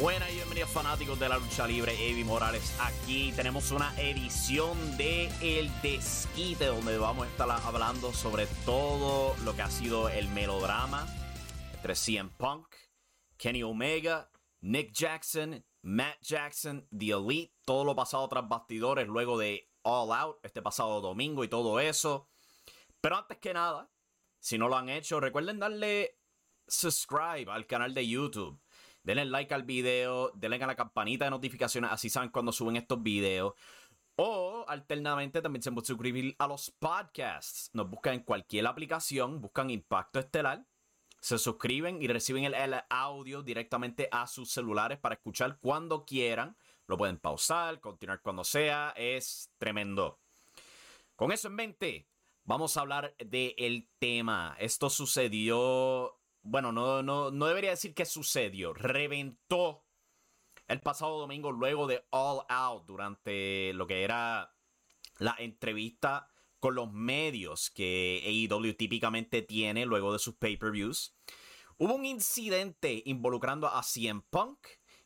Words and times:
Buenas 0.00 0.30
y 0.30 0.36
bienvenidos 0.36 0.70
fanáticos 0.70 1.20
de 1.20 1.28
la 1.28 1.36
lucha 1.36 1.66
libre, 1.66 1.92
Evi 2.08 2.24
Morales. 2.24 2.74
Aquí 2.80 3.34
tenemos 3.36 3.70
una 3.70 3.94
edición 4.00 4.96
de 4.96 5.26
El 5.42 5.70
Desquite, 5.82 6.64
donde 6.64 6.96
vamos 6.96 7.26
a 7.26 7.30
estar 7.30 7.50
hablando 7.50 8.10
sobre 8.14 8.46
todo 8.64 9.36
lo 9.44 9.54
que 9.54 9.60
ha 9.60 9.68
sido 9.68 10.08
el 10.08 10.26
melodrama 10.30 11.06
entre 11.74 11.94
CM 11.94 12.30
Punk, 12.38 12.74
Kenny 13.36 13.62
Omega, 13.62 14.30
Nick 14.62 14.94
Jackson, 14.94 15.62
Matt 15.82 16.16
Jackson, 16.22 16.88
The 16.96 17.10
Elite, 17.10 17.54
todo 17.66 17.84
lo 17.84 17.94
pasado 17.94 18.26
tras 18.28 18.48
bastidores 18.48 19.06
luego 19.06 19.36
de 19.36 19.70
All 19.82 20.14
Out 20.14 20.38
este 20.42 20.62
pasado 20.62 21.02
domingo 21.02 21.44
y 21.44 21.48
todo 21.48 21.78
eso. 21.78 22.30
Pero 23.02 23.18
antes 23.18 23.36
que 23.36 23.52
nada, 23.52 23.90
si 24.38 24.56
no 24.56 24.66
lo 24.70 24.78
han 24.78 24.88
hecho, 24.88 25.20
recuerden 25.20 25.58
darle 25.58 26.16
subscribe 26.66 27.52
al 27.52 27.66
canal 27.66 27.92
de 27.92 28.08
YouTube 28.08 28.58
denle 29.02 29.24
like 29.24 29.52
al 29.54 29.62
video, 29.62 30.30
denle 30.34 30.62
a 30.62 30.66
la 30.66 30.76
campanita 30.76 31.24
de 31.24 31.30
notificaciones, 31.30 31.90
así 31.92 32.10
saben 32.10 32.30
cuando 32.30 32.52
suben 32.52 32.76
estos 32.76 33.02
videos. 33.02 33.54
O 34.16 34.66
alternamente 34.68 35.40
también 35.40 35.62
se 35.62 35.70
pueden 35.72 35.86
suscribir 35.86 36.36
a 36.38 36.46
los 36.46 36.70
podcasts. 36.70 37.70
Nos 37.72 37.88
buscan 37.88 38.14
en 38.14 38.20
cualquier 38.20 38.66
aplicación, 38.66 39.40
buscan 39.40 39.70
Impacto 39.70 40.18
Estelar, 40.18 40.66
se 41.20 41.38
suscriben 41.38 42.02
y 42.02 42.06
reciben 42.06 42.44
el, 42.44 42.54
el 42.54 42.74
audio 42.90 43.42
directamente 43.42 44.08
a 44.12 44.26
sus 44.26 44.50
celulares 44.50 44.98
para 44.98 45.14
escuchar 45.14 45.58
cuando 45.60 46.04
quieran. 46.04 46.56
Lo 46.86 46.96
pueden 46.98 47.18
pausar, 47.18 47.80
continuar 47.80 48.20
cuando 48.20 48.44
sea. 48.44 48.92
Es 48.96 49.50
tremendo. 49.58 50.18
Con 51.16 51.32
eso 51.32 51.48
en 51.48 51.54
mente, 51.54 52.08
vamos 52.44 52.76
a 52.76 52.80
hablar 52.80 53.14
del 53.18 53.88
tema. 53.98 54.56
Esto 54.58 54.90
sucedió 54.90 56.19
bueno, 56.42 56.72
no, 56.72 57.02
no, 57.02 57.30
no 57.30 57.46
debería 57.46 57.70
decir 57.70 57.94
que 57.94 58.04
sucedió, 58.04 58.72
reventó 58.72 59.84
el 60.68 60.80
pasado 60.80 61.18
domingo 61.18 61.50
luego 61.50 61.86
de 61.86 62.04
All 62.10 62.44
Out 62.48 62.86
durante 62.86 63.72
lo 63.74 63.86
que 63.86 64.04
era 64.04 64.54
la 65.18 65.34
entrevista 65.38 66.30
con 66.60 66.74
los 66.74 66.92
medios 66.92 67.70
que 67.70 68.22
AEW 68.24 68.74
típicamente 68.74 69.42
tiene 69.42 69.86
luego 69.86 70.12
de 70.12 70.18
sus 70.18 70.36
pay-per-views. 70.36 71.16
Hubo 71.78 71.94
un 71.94 72.04
incidente 72.04 73.02
involucrando 73.06 73.66
a 73.66 73.82
CM 73.82 74.22
Punk, 74.30 74.58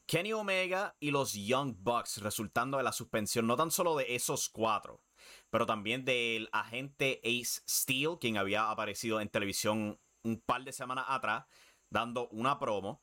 Kenny 0.06 0.32
Omega 0.32 0.96
y 1.00 1.12
los 1.12 1.32
Young 1.32 1.76
Bucks, 1.78 2.18
resultando 2.18 2.76
de 2.76 2.82
la 2.82 2.92
suspensión 2.92 3.46
no 3.46 3.56
tan 3.56 3.70
solo 3.70 3.96
de 3.96 4.14
esos 4.14 4.48
cuatro, 4.48 5.02
pero 5.48 5.66
también 5.66 6.04
del 6.04 6.48
agente 6.52 7.20
Ace 7.24 7.62
Steel, 7.68 8.18
quien 8.20 8.36
había 8.36 8.70
aparecido 8.70 9.20
en 9.20 9.28
televisión 9.28 9.98
un 10.24 10.40
par 10.40 10.64
de 10.64 10.72
semanas 10.72 11.04
atrás 11.08 11.44
dando 11.88 12.28
una 12.28 12.58
promo. 12.58 13.02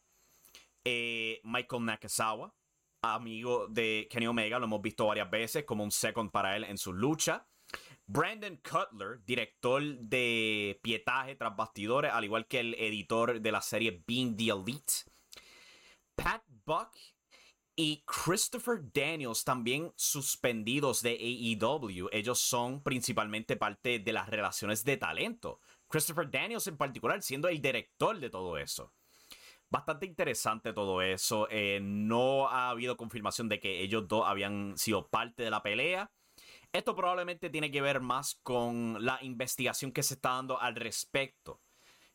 Eh, 0.83 1.39
Michael 1.43 1.85
Nakazawa, 1.85 2.53
amigo 3.01 3.67
de 3.67 4.07
Kenny 4.09 4.27
Omega, 4.27 4.59
lo 4.59 4.65
hemos 4.65 4.81
visto 4.81 5.05
varias 5.05 5.29
veces 5.29 5.63
como 5.63 5.83
un 5.83 5.91
second 5.91 6.31
para 6.31 6.55
él 6.57 6.63
en 6.65 6.77
su 6.77 6.91
lucha. 6.91 7.47
Brandon 8.05 8.57
Cutler, 8.57 9.23
director 9.23 9.81
de 9.81 10.79
pietaje 10.81 11.35
tras 11.35 11.55
bastidores, 11.55 12.11
al 12.11 12.25
igual 12.25 12.47
que 12.47 12.59
el 12.59 12.73
editor 12.73 13.39
de 13.39 13.51
la 13.51 13.61
serie 13.61 14.03
Being 14.05 14.35
the 14.35 14.49
Elite. 14.49 14.93
Pat 16.15 16.43
Buck 16.65 16.97
y 17.75 18.03
Christopher 18.05 18.81
Daniels 18.93 19.43
también 19.43 19.93
suspendidos 19.95 21.01
de 21.01 21.11
AEW. 21.11 22.09
Ellos 22.11 22.39
son 22.39 22.83
principalmente 22.83 23.55
parte 23.55 23.99
de 23.99 24.13
las 24.13 24.27
relaciones 24.29 24.83
de 24.83 24.97
talento. 24.97 25.61
Christopher 25.91 26.29
Daniels 26.29 26.67
en 26.67 26.77
particular 26.77 27.21
siendo 27.21 27.47
el 27.47 27.61
director 27.61 28.19
de 28.19 28.29
todo 28.29 28.57
eso. 28.57 28.93
Bastante 29.69 30.05
interesante 30.05 30.73
todo 30.73 31.01
eso. 31.01 31.47
Eh, 31.49 31.79
no 31.81 32.49
ha 32.49 32.69
habido 32.69 32.97
confirmación 32.97 33.47
de 33.47 33.59
que 33.59 33.81
ellos 33.81 34.07
dos 34.07 34.23
habían 34.27 34.77
sido 34.77 35.07
parte 35.07 35.43
de 35.43 35.51
la 35.51 35.63
pelea. 35.63 36.11
Esto 36.73 36.95
probablemente 36.95 37.49
tiene 37.49 37.71
que 37.71 37.81
ver 37.81 38.01
más 38.01 38.35
con 38.43 38.97
la 39.03 39.19
investigación 39.21 39.91
que 39.91 40.03
se 40.03 40.15
está 40.15 40.31
dando 40.31 40.59
al 40.59 40.75
respecto. 40.75 41.61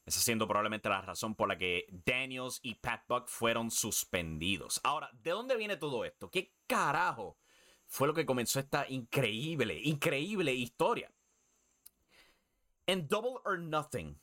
Esa 0.04 0.20
siendo 0.20 0.46
probablemente 0.46 0.88
la 0.88 1.00
razón 1.00 1.34
por 1.34 1.48
la 1.48 1.58
que 1.58 1.86
Daniels 1.88 2.60
y 2.62 2.76
Pat 2.76 3.02
Buck 3.08 3.26
fueron 3.26 3.70
suspendidos. 3.70 4.80
Ahora, 4.84 5.10
¿de 5.14 5.30
dónde 5.32 5.56
viene 5.56 5.76
todo 5.76 6.04
esto? 6.04 6.30
¿Qué 6.30 6.52
carajo 6.66 7.38
fue 7.86 8.06
lo 8.06 8.14
que 8.14 8.24
comenzó 8.24 8.60
esta 8.60 8.88
increíble, 8.88 9.80
increíble 9.82 10.52
historia? 10.52 11.10
En 12.88 13.08
Double 13.08 13.40
or 13.44 13.58
Nothing, 13.58 14.20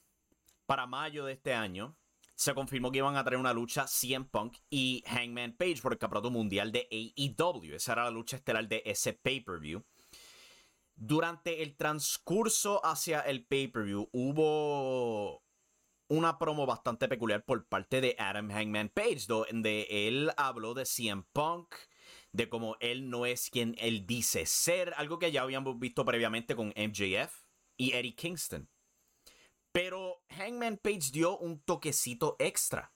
para 0.66 0.88
mayo 0.88 1.26
de 1.26 1.34
este 1.34 1.54
año, 1.54 1.98
se 2.34 2.54
confirmó 2.54 2.92
que 2.92 3.00
iban 3.00 3.18
a 3.18 3.24
traer 3.26 3.38
una 3.38 3.52
lucha 3.52 3.88
CM 3.88 4.26
Punk 4.26 4.56
y 4.70 5.04
Hangman 5.06 5.58
Page 5.58 5.82
por 5.82 5.92
el 5.92 6.00
campeonato 6.00 6.32
mundial 6.32 6.72
de 6.72 6.88
AEW. 6.90 7.76
Esa 7.76 7.92
era 7.92 8.06
la 8.06 8.12
lucha 8.12 8.38
estelar 8.38 8.70
de 8.70 8.82
ese 8.86 9.12
pay-per-view. 9.12 9.84
Durante 10.96 11.62
el 11.62 11.76
transcurso 11.76 12.80
hacia 12.86 13.20
el 13.20 13.46
pay-per-view 13.46 14.10
hubo 14.14 15.44
una 16.08 16.38
promo 16.40 16.66
bastante 16.66 17.10
peculiar 17.10 17.44
por 17.44 17.68
parte 17.68 18.00
de 18.00 18.16
Adam 18.18 18.50
Hangman 18.50 18.88
Page, 18.88 19.26
donde 19.28 19.88
él 19.90 20.32
habló 20.38 20.74
de 20.74 20.86
CM 20.86 21.26
Punk, 21.34 21.76
de 22.32 22.48
cómo 22.48 22.78
él 22.80 23.10
no 23.10 23.26
es 23.26 23.50
quien 23.50 23.76
él 23.78 24.08
dice 24.08 24.46
ser, 24.46 24.94
algo 24.96 25.20
que 25.20 25.34
ya 25.34 25.42
habíamos 25.42 25.78
visto 25.80 26.06
previamente 26.06 26.56
con 26.56 26.70
MJF 26.78 27.43
y 27.78 27.94
Eddie 27.94 28.16
Kingston. 28.16 28.70
Pero 29.72 30.24
Hangman 30.30 30.78
Page 30.78 31.12
dio 31.12 31.38
un 31.38 31.62
toquecito 31.62 32.36
extra 32.40 32.94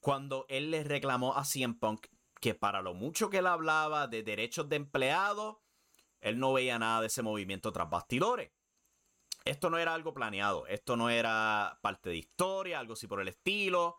cuando 0.00 0.46
él 0.48 0.70
le 0.70 0.82
reclamó 0.84 1.36
a 1.36 1.44
CM 1.44 1.74
Punk 1.74 2.06
que 2.40 2.54
para 2.54 2.82
lo 2.82 2.92
mucho 2.92 3.30
que 3.30 3.38
él 3.38 3.46
hablaba 3.46 4.08
de 4.08 4.24
derechos 4.24 4.68
de 4.68 4.76
empleado, 4.76 5.62
él 6.20 6.40
no 6.40 6.52
veía 6.52 6.78
nada 6.78 7.00
de 7.00 7.06
ese 7.06 7.22
movimiento 7.22 7.72
tras 7.72 7.88
bastidores. 7.88 8.50
Esto 9.44 9.70
no 9.70 9.78
era 9.78 9.94
algo 9.94 10.12
planeado, 10.12 10.66
esto 10.66 10.96
no 10.96 11.08
era 11.08 11.78
parte 11.82 12.10
de 12.10 12.16
historia, 12.16 12.80
algo 12.80 12.94
así 12.94 13.06
por 13.06 13.20
el 13.20 13.28
estilo, 13.28 13.98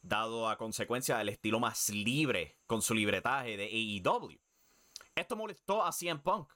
dado 0.00 0.48
a 0.48 0.56
consecuencia 0.56 1.18
del 1.18 1.28
estilo 1.28 1.60
más 1.60 1.90
libre 1.90 2.58
con 2.66 2.80
su 2.80 2.94
libretaje 2.94 3.56
de 3.56 3.64
AEW. 3.64 4.40
Esto 5.14 5.36
molestó 5.36 5.82
a 5.84 5.92
CM 5.92 6.20
Punk, 6.20 6.50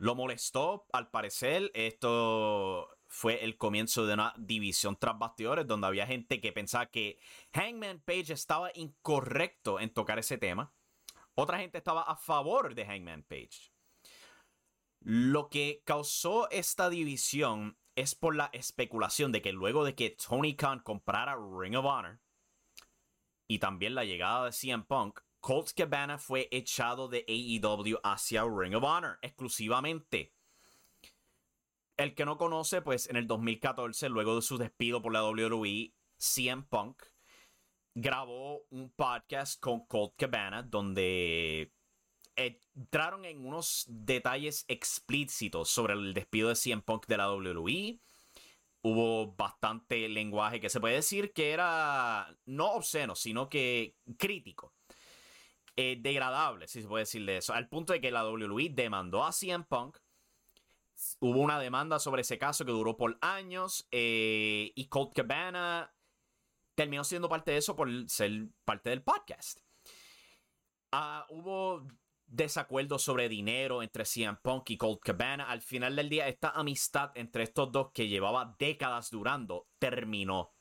lo 0.00 0.14
molestó, 0.14 0.86
al 0.94 1.10
parecer, 1.10 1.70
esto 1.74 2.88
fue 3.06 3.44
el 3.44 3.58
comienzo 3.58 4.06
de 4.06 4.14
una 4.14 4.32
división 4.38 4.96
tras 4.98 5.18
bastidores 5.18 5.66
donde 5.66 5.88
había 5.88 6.06
gente 6.06 6.40
que 6.40 6.52
pensaba 6.52 6.86
que 6.86 7.18
Hangman 7.52 8.00
Page 8.00 8.32
estaba 8.32 8.70
incorrecto 8.74 9.78
en 9.78 9.92
tocar 9.92 10.18
ese 10.18 10.38
tema. 10.38 10.72
Otra 11.34 11.58
gente 11.58 11.76
estaba 11.76 12.00
a 12.00 12.16
favor 12.16 12.74
de 12.74 12.86
Hangman 12.86 13.24
Page. 13.24 13.74
Lo 15.00 15.50
que 15.50 15.82
causó 15.84 16.48
esta 16.48 16.88
división 16.88 17.76
es 17.94 18.14
por 18.14 18.34
la 18.34 18.48
especulación 18.54 19.32
de 19.32 19.42
que 19.42 19.52
luego 19.52 19.84
de 19.84 19.94
que 19.94 20.16
Tony 20.16 20.56
Khan 20.56 20.80
comprara 20.80 21.36
Ring 21.36 21.76
of 21.76 21.84
Honor 21.84 22.20
y 23.46 23.58
también 23.58 23.94
la 23.94 24.04
llegada 24.04 24.46
de 24.46 24.52
CM 24.52 24.84
Punk, 24.84 25.20
Colt 25.40 25.70
Cabana 25.74 26.18
fue 26.18 26.48
echado 26.50 27.08
de 27.08 27.24
AEW 27.26 27.98
hacia 28.02 28.44
Ring 28.44 28.74
of 28.74 28.84
Honor 28.84 29.18
exclusivamente. 29.22 30.34
El 31.96 32.14
que 32.14 32.24
no 32.24 32.38
conoce, 32.38 32.82
pues 32.82 33.08
en 33.08 33.16
el 33.16 33.26
2014, 33.26 34.08
luego 34.08 34.36
de 34.36 34.42
su 34.42 34.58
despido 34.58 35.02
por 35.02 35.12
la 35.12 35.24
WWE, 35.24 35.94
CM 36.18 36.64
Punk 36.64 37.02
grabó 37.94 38.62
un 38.70 38.90
podcast 38.90 39.60
con 39.60 39.86
Colt 39.86 40.14
Cabana 40.16 40.62
donde 40.62 41.72
entraron 42.36 43.24
en 43.24 43.44
unos 43.44 43.84
detalles 43.88 44.64
explícitos 44.68 45.70
sobre 45.70 45.94
el 45.94 46.14
despido 46.14 46.48
de 46.48 46.56
CM 46.56 46.82
Punk 46.82 47.06
de 47.06 47.16
la 47.16 47.32
WWE. 47.32 48.00
hubo 48.82 49.34
bastante 49.34 50.08
lenguaje 50.08 50.60
que 50.60 50.70
se 50.70 50.80
puede 50.80 50.94
decir 50.94 51.32
que 51.32 51.50
era 51.50 52.34
no 52.46 52.72
obsceno, 52.72 53.14
sino 53.14 53.48
que 53.48 53.96
crítico. 54.18 54.74
Eh, 55.76 55.96
degradable, 56.00 56.68
si 56.68 56.82
se 56.82 56.88
puede 56.88 57.02
decir 57.02 57.24
de 57.24 57.38
eso. 57.38 57.54
Al 57.54 57.68
punto 57.68 57.92
de 57.92 58.00
que 58.00 58.10
la 58.10 58.28
WWE 58.28 58.70
demandó 58.70 59.24
a 59.24 59.32
CM 59.32 59.64
Punk. 59.64 59.96
Hubo 61.20 61.40
una 61.40 61.58
demanda 61.58 61.98
sobre 61.98 62.22
ese 62.22 62.38
caso 62.38 62.64
que 62.64 62.72
duró 62.72 62.96
por 62.96 63.18
años. 63.20 63.86
Eh, 63.90 64.72
y 64.74 64.88
Colt 64.88 65.14
Cabana 65.14 65.94
terminó 66.74 67.04
siendo 67.04 67.28
parte 67.28 67.52
de 67.52 67.58
eso 67.58 67.76
por 67.76 67.88
ser 68.08 68.48
parte 68.64 68.90
del 68.90 69.02
podcast. 69.02 69.60
Ah, 70.92 71.26
hubo 71.30 71.86
desacuerdos 72.26 73.02
sobre 73.02 73.28
dinero 73.28 73.82
entre 73.82 74.04
CM 74.04 74.38
Punk 74.42 74.70
y 74.70 74.76
Colt 74.76 75.00
Cabana. 75.00 75.50
Al 75.50 75.62
final 75.62 75.96
del 75.96 76.08
día, 76.08 76.28
esta 76.28 76.50
amistad 76.50 77.12
entre 77.14 77.44
estos 77.44 77.72
dos 77.72 77.92
que 77.92 78.08
llevaba 78.08 78.56
décadas 78.58 79.10
durando 79.10 79.68
terminó. 79.78 80.52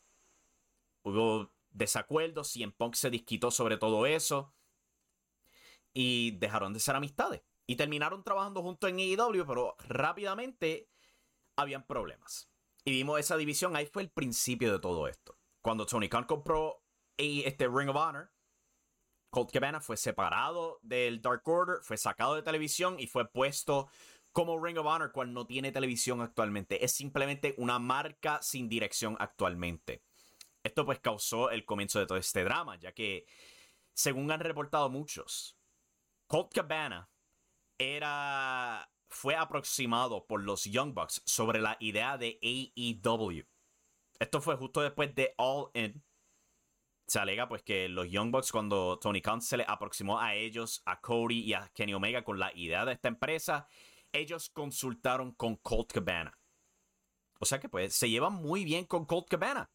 Hubo 1.04 1.52
desacuerdos, 1.72 2.52
CM 2.52 2.72
Punk 2.72 2.96
se 2.96 3.10
disquitó 3.10 3.52
sobre 3.52 3.78
todo 3.78 4.06
eso 4.06 4.54
y 6.02 6.32
dejaron 6.32 6.72
de 6.72 6.80
ser 6.80 6.96
amistades. 6.96 7.42
Y 7.68 7.76
terminaron 7.76 8.24
trabajando 8.24 8.62
juntos 8.62 8.90
en 8.90 9.00
AEW, 9.00 9.46
pero 9.46 9.76
rápidamente 9.80 10.88
habían 11.58 11.86
problemas. 11.86 12.50
Y 12.86 12.92
vimos 12.92 13.20
esa 13.20 13.36
división, 13.36 13.76
ahí 13.76 13.86
fue 13.86 14.04
el 14.04 14.10
principio 14.10 14.72
de 14.72 14.80
todo 14.80 15.10
esto. 15.10 15.38
Cuando 15.62 15.86
Tony 15.86 16.08
Khan 16.08 16.24
compró 16.24 16.86
este 17.18 17.68
Ring 17.68 17.90
of 17.90 17.98
Honor, 17.98 18.32
Colt 19.30 19.52
Cabana 19.52 19.82
fue 19.82 19.98
separado 19.98 20.80
del 20.84 21.22
Dark 21.22 21.46
Order, 21.46 21.84
fue 21.84 21.98
sacado 21.98 22.36
de 22.36 22.44
televisión 22.44 22.98
y 22.98 23.08
fue 23.08 23.30
puesto 23.30 23.90
como 24.32 24.58
Ring 24.58 24.78
of 24.78 24.86
Honor, 24.86 25.12
cual 25.12 25.34
no 25.34 25.46
tiene 25.46 25.74
televisión 25.74 26.22
actualmente. 26.22 26.86
Es 26.86 26.94
simplemente 26.94 27.56
una 27.58 27.78
marca 27.78 28.42
sin 28.42 28.70
dirección 28.70 29.18
actualmente. 29.20 30.02
Esto 30.64 30.86
pues 30.86 31.02
causó 31.02 31.50
el 31.50 31.66
comienzo 31.66 32.00
de 32.00 32.06
todo 32.06 32.18
este 32.18 32.46
drama, 32.46 32.78
ya 32.78 32.94
que, 32.94 33.26
según 33.94 34.32
han 34.32 34.40
reportado 34.40 34.90
muchos, 34.90 35.59
Colt 36.30 36.54
Cabana 36.54 37.10
era, 37.80 38.88
fue 39.10 39.36
aproximado 39.36 40.28
por 40.28 40.44
los 40.44 40.64
Young 40.66 40.94
Bucks 40.94 41.24
sobre 41.26 41.60
la 41.60 41.76
idea 41.80 42.20
de 42.20 42.38
AEW. 42.44 43.48
Esto 44.20 44.40
fue 44.40 44.56
justo 44.56 44.82
después 44.82 45.16
de 45.16 45.34
All 45.38 45.72
In, 45.74 46.04
se 47.08 47.18
alega 47.18 47.48
pues 47.48 47.64
que 47.64 47.90
los 47.90 48.12
Young 48.12 48.30
Bucks 48.30 48.52
cuando 48.52 49.00
Tony 49.00 49.24
Khan 49.24 49.42
se 49.42 49.58
le 49.58 49.66
aproximó 49.68 50.20
a 50.20 50.36
ellos, 50.36 50.84
a 50.86 51.02
Cody 51.02 51.40
y 51.40 51.54
a 51.54 51.68
Kenny 51.74 51.96
Omega 51.96 52.24
con 52.24 52.38
la 52.38 52.56
idea 52.56 52.86
de 52.86 52.94
esta 52.94 53.08
empresa, 53.08 53.68
ellos 54.12 54.52
consultaron 54.52 55.32
con 55.32 55.56
Colt 55.56 55.92
Cabana. 55.92 56.38
O 57.40 57.46
sea 57.46 57.60
que 57.60 57.70
pues 57.70 57.96
se 57.96 58.08
llevan 58.08 58.34
muy 58.34 58.66
bien 58.66 58.86
con 58.86 59.06
Colt 59.06 59.28
Cabana. 59.28 59.72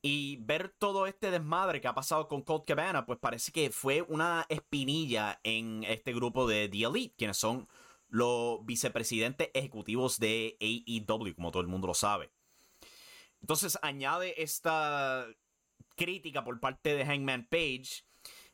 Y 0.00 0.36
ver 0.42 0.68
todo 0.78 1.06
este 1.06 1.30
desmadre 1.30 1.80
que 1.80 1.88
ha 1.88 1.94
pasado 1.94 2.28
con 2.28 2.42
Colt 2.42 2.64
Cabana, 2.66 3.04
pues 3.04 3.18
parece 3.18 3.50
que 3.50 3.70
fue 3.70 4.02
una 4.02 4.46
espinilla 4.48 5.40
en 5.42 5.82
este 5.84 6.12
grupo 6.12 6.46
de 6.46 6.68
The 6.68 6.84
Elite, 6.84 7.14
quienes 7.16 7.36
son 7.36 7.68
los 8.08 8.64
vicepresidentes 8.64 9.50
ejecutivos 9.54 10.18
de 10.18 10.56
AEW, 10.60 11.34
como 11.34 11.50
todo 11.50 11.62
el 11.62 11.68
mundo 11.68 11.88
lo 11.88 11.94
sabe. 11.94 12.30
Entonces 13.40 13.78
añade 13.82 14.40
esta 14.42 15.26
crítica 15.96 16.44
por 16.44 16.58
parte 16.60 16.94
de 16.94 17.04
Hangman 17.04 17.46
Page. 17.48 18.04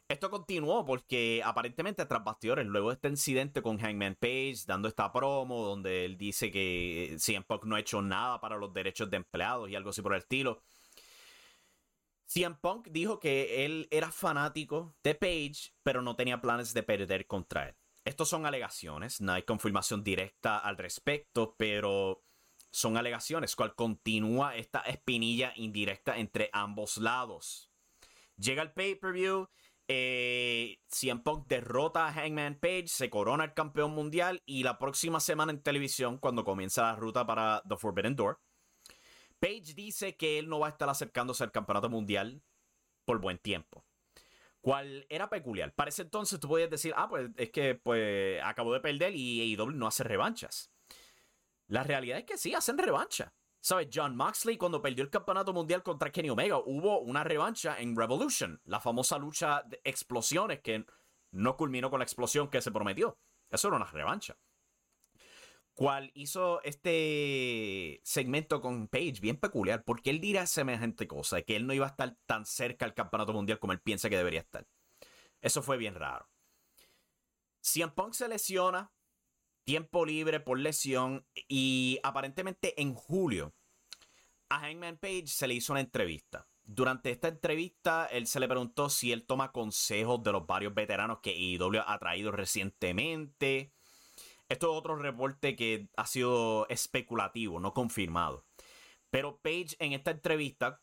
Esto 0.08 0.30
continuó 0.30 0.84
porque 0.84 1.40
aparentemente 1.44 2.04
tras 2.04 2.22
bastidores, 2.22 2.66
luego 2.66 2.88
de 2.88 2.94
este 2.94 3.08
incidente 3.08 3.62
con 3.62 3.78
Hangman 3.78 4.16
Page, 4.16 4.56
dando 4.66 4.88
esta 4.88 5.10
promo 5.12 5.62
donde 5.64 6.04
él 6.04 6.18
dice 6.18 6.50
que 6.50 7.16
CM 7.18 7.44
Punk 7.44 7.64
no 7.64 7.76
ha 7.76 7.80
hecho 7.80 8.02
nada 8.02 8.40
para 8.40 8.56
los 8.56 8.72
derechos 8.72 9.10
de 9.10 9.16
empleados 9.16 9.70
y 9.70 9.74
algo 9.74 9.90
así 9.90 10.02
por 10.02 10.12
el 10.12 10.20
estilo. 10.20 10.60
CM 12.34 12.56
Punk 12.60 12.88
dijo 12.88 13.20
que 13.20 13.64
él 13.64 13.86
era 13.92 14.10
fanático 14.10 14.96
de 15.04 15.14
Page, 15.14 15.72
pero 15.84 16.02
no 16.02 16.16
tenía 16.16 16.40
planes 16.40 16.74
de 16.74 16.82
perder 16.82 17.28
contra 17.28 17.68
él. 17.68 17.76
Estos 18.04 18.28
son 18.28 18.44
alegaciones, 18.44 19.20
no 19.20 19.34
hay 19.34 19.44
confirmación 19.44 20.02
directa 20.02 20.58
al 20.58 20.76
respecto, 20.76 21.54
pero 21.56 22.24
son 22.72 22.96
alegaciones, 22.96 23.54
cual 23.54 23.76
continúa 23.76 24.56
esta 24.56 24.80
espinilla 24.80 25.52
indirecta 25.54 26.18
entre 26.18 26.50
ambos 26.52 26.96
lados. 26.96 27.70
Llega 28.36 28.62
el 28.62 28.72
pay-per-view, 28.72 29.48
eh, 29.86 30.80
Punk 31.22 31.46
derrota 31.46 32.08
a 32.08 32.12
Hangman 32.12 32.58
Page, 32.58 32.88
se 32.88 33.10
corona 33.10 33.44
el 33.44 33.54
campeón 33.54 33.92
mundial 33.92 34.42
y 34.44 34.64
la 34.64 34.80
próxima 34.80 35.20
semana 35.20 35.52
en 35.52 35.62
televisión, 35.62 36.18
cuando 36.18 36.42
comienza 36.42 36.82
la 36.82 36.96
ruta 36.96 37.24
para 37.24 37.62
The 37.68 37.76
Forbidden 37.76 38.16
Door, 38.16 38.40
Page 39.44 39.74
dice 39.74 40.16
que 40.16 40.38
él 40.38 40.48
no 40.48 40.58
va 40.58 40.68
a 40.68 40.70
estar 40.70 40.88
acercándose 40.88 41.44
al 41.44 41.52
campeonato 41.52 41.90
mundial 41.90 42.42
por 43.04 43.20
buen 43.20 43.36
tiempo. 43.36 43.84
Cual 44.62 45.04
era 45.10 45.28
peculiar. 45.28 45.74
Para 45.74 45.90
ese 45.90 46.00
entonces 46.00 46.40
tú 46.40 46.48
podías 46.48 46.70
decir, 46.70 46.94
ah, 46.96 47.10
pues 47.10 47.28
es 47.36 47.50
que 47.50 47.74
pues 47.74 48.40
acabó 48.42 48.72
de 48.72 48.80
perder 48.80 49.14
y 49.14 49.54
AEW 49.54 49.72
no 49.72 49.86
hace 49.86 50.02
revanchas. 50.02 50.70
La 51.66 51.82
realidad 51.82 52.20
es 52.20 52.24
que 52.24 52.38
sí, 52.38 52.54
hacen 52.54 52.78
revancha. 52.78 53.34
¿Sabes? 53.60 53.88
John 53.92 54.16
Moxley, 54.16 54.56
cuando 54.56 54.80
perdió 54.80 55.04
el 55.04 55.10
campeonato 55.10 55.52
mundial 55.52 55.82
contra 55.82 56.10
Kenny 56.10 56.30
Omega, 56.30 56.56
hubo 56.56 57.00
una 57.00 57.22
revancha 57.22 57.78
en 57.78 57.94
Revolution, 57.94 58.62
la 58.64 58.80
famosa 58.80 59.18
lucha 59.18 59.62
de 59.66 59.78
explosiones 59.84 60.60
que 60.60 60.86
no 61.32 61.58
culminó 61.58 61.90
con 61.90 62.00
la 62.00 62.04
explosión 62.04 62.48
que 62.48 62.62
se 62.62 62.72
prometió. 62.72 63.18
Eso 63.50 63.68
era 63.68 63.76
una 63.76 63.86
revancha. 63.90 64.38
Cual 65.74 66.12
hizo 66.14 66.62
este 66.62 68.00
segmento 68.04 68.60
con 68.60 68.86
Page 68.86 69.18
bien 69.20 69.36
peculiar, 69.36 69.82
porque 69.84 70.10
él 70.10 70.20
dirá 70.20 70.46
semejante 70.46 71.08
cosa, 71.08 71.42
que 71.42 71.56
él 71.56 71.66
no 71.66 71.74
iba 71.74 71.86
a 71.86 71.90
estar 71.90 72.16
tan 72.26 72.46
cerca 72.46 72.84
al 72.84 72.94
campeonato 72.94 73.32
mundial 73.32 73.58
como 73.58 73.72
él 73.72 73.80
piensa 73.80 74.08
que 74.08 74.16
debería 74.16 74.40
estar. 74.40 74.66
Eso 75.40 75.62
fue 75.62 75.76
bien 75.76 75.96
raro. 75.96 76.28
CM 77.60 77.92
Punk 77.92 78.12
se 78.12 78.28
lesiona, 78.28 78.92
tiempo 79.64 80.06
libre 80.06 80.38
por 80.38 80.58
lesión 80.58 81.26
y 81.48 81.98
aparentemente 82.02 82.80
en 82.80 82.94
julio 82.94 83.54
a 84.48 84.60
Hangman 84.60 84.98
Page 84.98 85.26
se 85.26 85.48
le 85.48 85.54
hizo 85.54 85.72
una 85.72 85.80
entrevista. 85.80 86.46
Durante 86.62 87.10
esta 87.10 87.28
entrevista, 87.28 88.06
él 88.06 88.26
se 88.26 88.40
le 88.40 88.48
preguntó 88.48 88.88
si 88.88 89.12
él 89.12 89.26
toma 89.26 89.52
consejos 89.52 90.22
de 90.22 90.32
los 90.32 90.46
varios 90.46 90.72
veteranos 90.72 91.18
que 91.20 91.36
IW 91.36 91.80
ha 91.86 91.98
traído 91.98 92.32
recientemente. 92.32 93.72
Esto 94.48 94.72
es 94.72 94.78
otro 94.78 94.96
reporte 94.96 95.56
que 95.56 95.88
ha 95.96 96.06
sido 96.06 96.68
especulativo, 96.68 97.60
no 97.60 97.72
confirmado. 97.72 98.44
Pero 99.10 99.38
Page 99.38 99.76
en 99.78 99.92
esta 99.92 100.10
entrevista, 100.10 100.82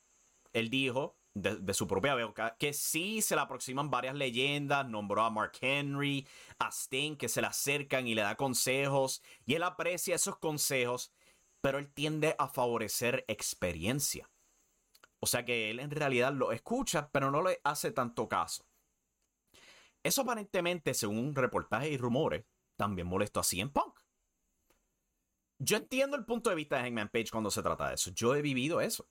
él 0.53 0.69
dijo 0.69 1.17
de, 1.33 1.74
su 1.74 1.88
propia 1.88 2.15
boca, 2.15 2.55
que 2.57 2.74
sí 2.74 3.21
se 3.21 3.36
le 3.36 3.41
aproximan 3.41 3.89
varias 3.89 4.15
leyendas, 4.15 4.88
nombró 4.88 5.24
a 5.24 5.29
Mark 5.29 5.53
Henry, 5.62 6.27
a 6.59 6.71
Sting, 6.71 7.15
que 7.15 7.29
se 7.29 7.41
le 7.41 7.47
acercan 7.47 8.07
y 8.07 8.15
le 8.15 8.21
da 8.21 8.36
consejos, 8.36 9.21
y 9.45 9.53
él 9.55 9.63
aprecia 9.63 10.15
esos 10.15 10.38
consejos, 10.38 11.13
pero 11.62 11.77
él 11.77 11.91
tiende 11.93 12.36
a 12.38 12.47
favorecer 12.47 13.24
experiencia. 13.27 14.29
O 15.19 15.27
sea 15.27 15.45
que 15.45 15.69
él 15.69 15.79
en 15.79 15.91
realidad 15.91 16.33
lo 16.33 16.51
escucha, 16.51 17.09
pero 17.12 17.31
no 17.31 17.43
le 17.43 17.62
hace 17.63 17.91
tanto 17.91 18.27
caso. 18.27 18.65
Eso 20.03 20.24
aparentemente, 20.24 20.95
según 20.95 21.19
un 21.19 21.36
reportaje 21.36 21.89
y 21.89 21.97
rumores, 21.97 22.43
también 22.81 23.05
molestó 23.05 23.39
a 23.39 23.43
CM 23.43 23.69
Punk. 23.69 24.00
Yo 25.59 25.77
entiendo 25.77 26.17
el 26.17 26.25
punto 26.25 26.50
de 26.50 26.55
vista 26.55 26.77
de 26.77 26.81
Hangman 26.81 27.09
Page 27.09 27.29
cuando 27.31 27.51
se 27.51 27.61
trata 27.61 27.89
de 27.89 27.93
eso. 27.93 28.09
Yo 28.09 28.33
he 28.33 28.41
vivido 28.41 28.81
eso. 28.81 29.07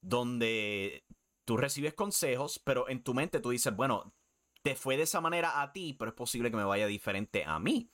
Donde 0.00 1.04
tú 1.44 1.56
recibes 1.56 1.94
consejos, 1.94 2.60
pero 2.64 2.88
en 2.88 3.02
tu 3.02 3.12
mente 3.12 3.40
tú 3.40 3.50
dices, 3.50 3.74
bueno, 3.74 4.14
te 4.62 4.76
fue 4.76 4.96
de 4.96 5.02
esa 5.02 5.20
manera 5.20 5.60
a 5.60 5.72
ti, 5.72 5.96
pero 5.98 6.10
es 6.10 6.14
posible 6.14 6.52
que 6.52 6.56
me 6.56 6.62
vaya 6.62 6.86
diferente 6.86 7.44
a 7.44 7.58
mí. 7.58 7.90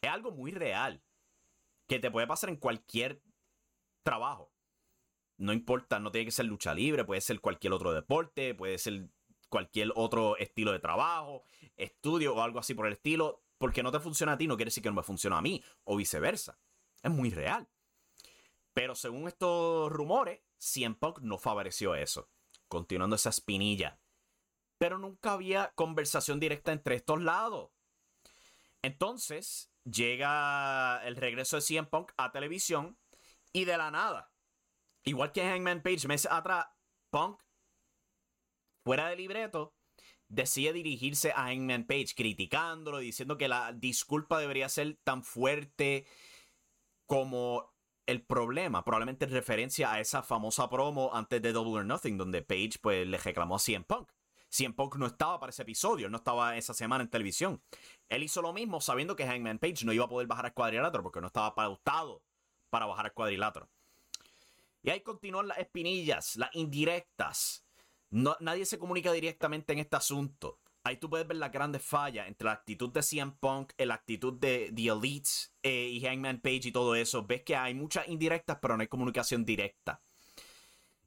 Es 0.00 0.08
algo 0.08 0.30
muy 0.30 0.52
real, 0.52 1.02
que 1.88 1.98
te 1.98 2.12
puede 2.12 2.28
pasar 2.28 2.48
en 2.50 2.56
cualquier 2.56 3.24
trabajo. 4.04 4.52
No 5.36 5.52
importa, 5.52 5.98
no 5.98 6.12
tiene 6.12 6.26
que 6.26 6.30
ser 6.30 6.44
lucha 6.44 6.74
libre, 6.74 7.04
puede 7.04 7.20
ser 7.22 7.40
cualquier 7.40 7.72
otro 7.72 7.92
deporte, 7.92 8.54
puede 8.54 8.78
ser 8.78 9.08
cualquier 9.48 9.90
otro 9.96 10.36
estilo 10.36 10.70
de 10.70 10.78
trabajo, 10.78 11.42
estudio 11.76 12.36
o 12.36 12.40
algo 12.40 12.60
así 12.60 12.74
por 12.74 12.86
el 12.86 12.92
estilo. 12.92 13.42
Porque 13.60 13.84
no 13.84 13.92
te 13.92 14.00
funciona 14.00 14.32
a 14.32 14.38
ti, 14.38 14.48
no 14.48 14.56
quiere 14.56 14.70
decir 14.70 14.82
que 14.82 14.88
no 14.88 14.96
me 14.96 15.04
funciona 15.04 15.38
a 15.38 15.42
mí, 15.42 15.62
o 15.84 15.96
viceversa. 15.96 16.58
Es 17.02 17.10
muy 17.12 17.30
real. 17.30 17.68
Pero 18.72 18.96
según 18.96 19.28
estos 19.28 19.92
rumores, 19.92 20.40
CM 20.58 20.96
Punk 20.96 21.18
no 21.20 21.38
favoreció 21.38 21.94
eso 21.94 22.28
continuando 22.70 23.16
esa 23.16 23.28
espinilla. 23.28 24.00
Pero 24.78 24.96
nunca 24.96 25.32
había 25.32 25.72
conversación 25.74 26.40
directa 26.40 26.72
entre 26.72 26.94
estos 26.94 27.20
lados. 27.20 27.70
Entonces 28.80 29.70
llega 29.84 31.04
el 31.04 31.16
regreso 31.16 31.56
de 31.56 31.62
CM 31.62 31.88
Punk 31.88 32.12
a 32.16 32.32
televisión 32.32 32.96
y 33.52 33.66
de 33.66 33.76
la 33.76 33.90
nada, 33.90 34.32
igual 35.04 35.32
que 35.32 35.42
Hangman 35.42 35.82
Page 35.82 36.06
meses 36.06 36.30
atrás, 36.30 36.66
Punk, 37.10 37.42
fuera 38.84 39.08
de 39.08 39.16
libreto, 39.16 39.74
decide 40.30 40.72
dirigirse 40.72 41.32
a 41.32 41.48
Hangman 41.48 41.84
Page, 41.84 42.14
criticándolo, 42.16 42.98
diciendo 42.98 43.36
que 43.36 43.48
la 43.48 43.72
disculpa 43.72 44.38
debería 44.38 44.68
ser 44.68 44.96
tan 45.04 45.22
fuerte 45.22 46.06
como 47.04 47.74
el 48.06 48.22
problema, 48.22 48.84
probablemente 48.84 49.26
en 49.26 49.32
referencia 49.32 49.92
a 49.92 50.00
esa 50.00 50.22
famosa 50.22 50.70
promo 50.70 51.10
antes 51.12 51.42
de 51.42 51.52
Double 51.52 51.80
or 51.80 51.84
Nothing, 51.84 52.16
donde 52.16 52.42
Page 52.42 52.78
pues 52.80 53.06
le 53.06 53.18
reclamó 53.18 53.56
a 53.56 53.58
CM 53.58 53.84
Punk. 53.84 54.10
CM 54.48 54.74
Punk 54.74 54.96
no 54.96 55.06
estaba 55.06 55.38
para 55.38 55.50
ese 55.50 55.62
episodio, 55.62 56.08
no 56.08 56.16
estaba 56.16 56.56
esa 56.56 56.74
semana 56.74 57.04
en 57.04 57.10
televisión. 57.10 57.62
Él 58.08 58.22
hizo 58.22 58.42
lo 58.42 58.52
mismo 58.52 58.80
sabiendo 58.80 59.14
que 59.14 59.26
Hangman 59.26 59.58
Page 59.58 59.84
no 59.84 59.92
iba 59.92 60.04
a 60.04 60.08
poder 60.08 60.26
bajar 60.26 60.46
al 60.46 60.54
cuadrilátero 60.54 61.02
porque 61.02 61.20
no 61.20 61.28
estaba 61.28 61.54
pautado 61.54 62.22
para 62.68 62.86
bajar 62.86 63.06
al 63.06 63.12
cuadrilátero. 63.12 63.68
Y 64.82 64.90
ahí 64.90 65.02
continúan 65.02 65.48
las 65.48 65.58
espinillas, 65.58 66.36
las 66.36 66.54
indirectas. 66.54 67.64
No, 68.10 68.36
nadie 68.40 68.66
se 68.66 68.78
comunica 68.78 69.12
directamente 69.12 69.72
en 69.72 69.78
este 69.78 69.96
asunto. 69.96 70.60
Ahí 70.82 70.96
tú 70.96 71.10
puedes 71.10 71.26
ver 71.28 71.36
la 71.36 71.50
grandes 71.50 71.84
fallas 71.84 72.26
entre 72.26 72.46
la 72.46 72.52
actitud 72.52 72.90
de 72.90 73.02
CM 73.02 73.32
Punk, 73.38 73.72
la 73.78 73.94
actitud 73.94 74.32
de 74.32 74.72
The 74.74 74.88
Elites 74.88 75.54
eh, 75.62 75.90
y 75.92 76.00
Hangman 76.00 76.40
Page 76.40 76.68
y 76.68 76.72
todo 76.72 76.94
eso. 76.94 77.26
Ves 77.26 77.42
que 77.42 77.54
hay 77.54 77.74
muchas 77.74 78.08
indirectas, 78.08 78.58
pero 78.60 78.76
no 78.76 78.80
hay 78.80 78.88
comunicación 78.88 79.44
directa. 79.44 80.02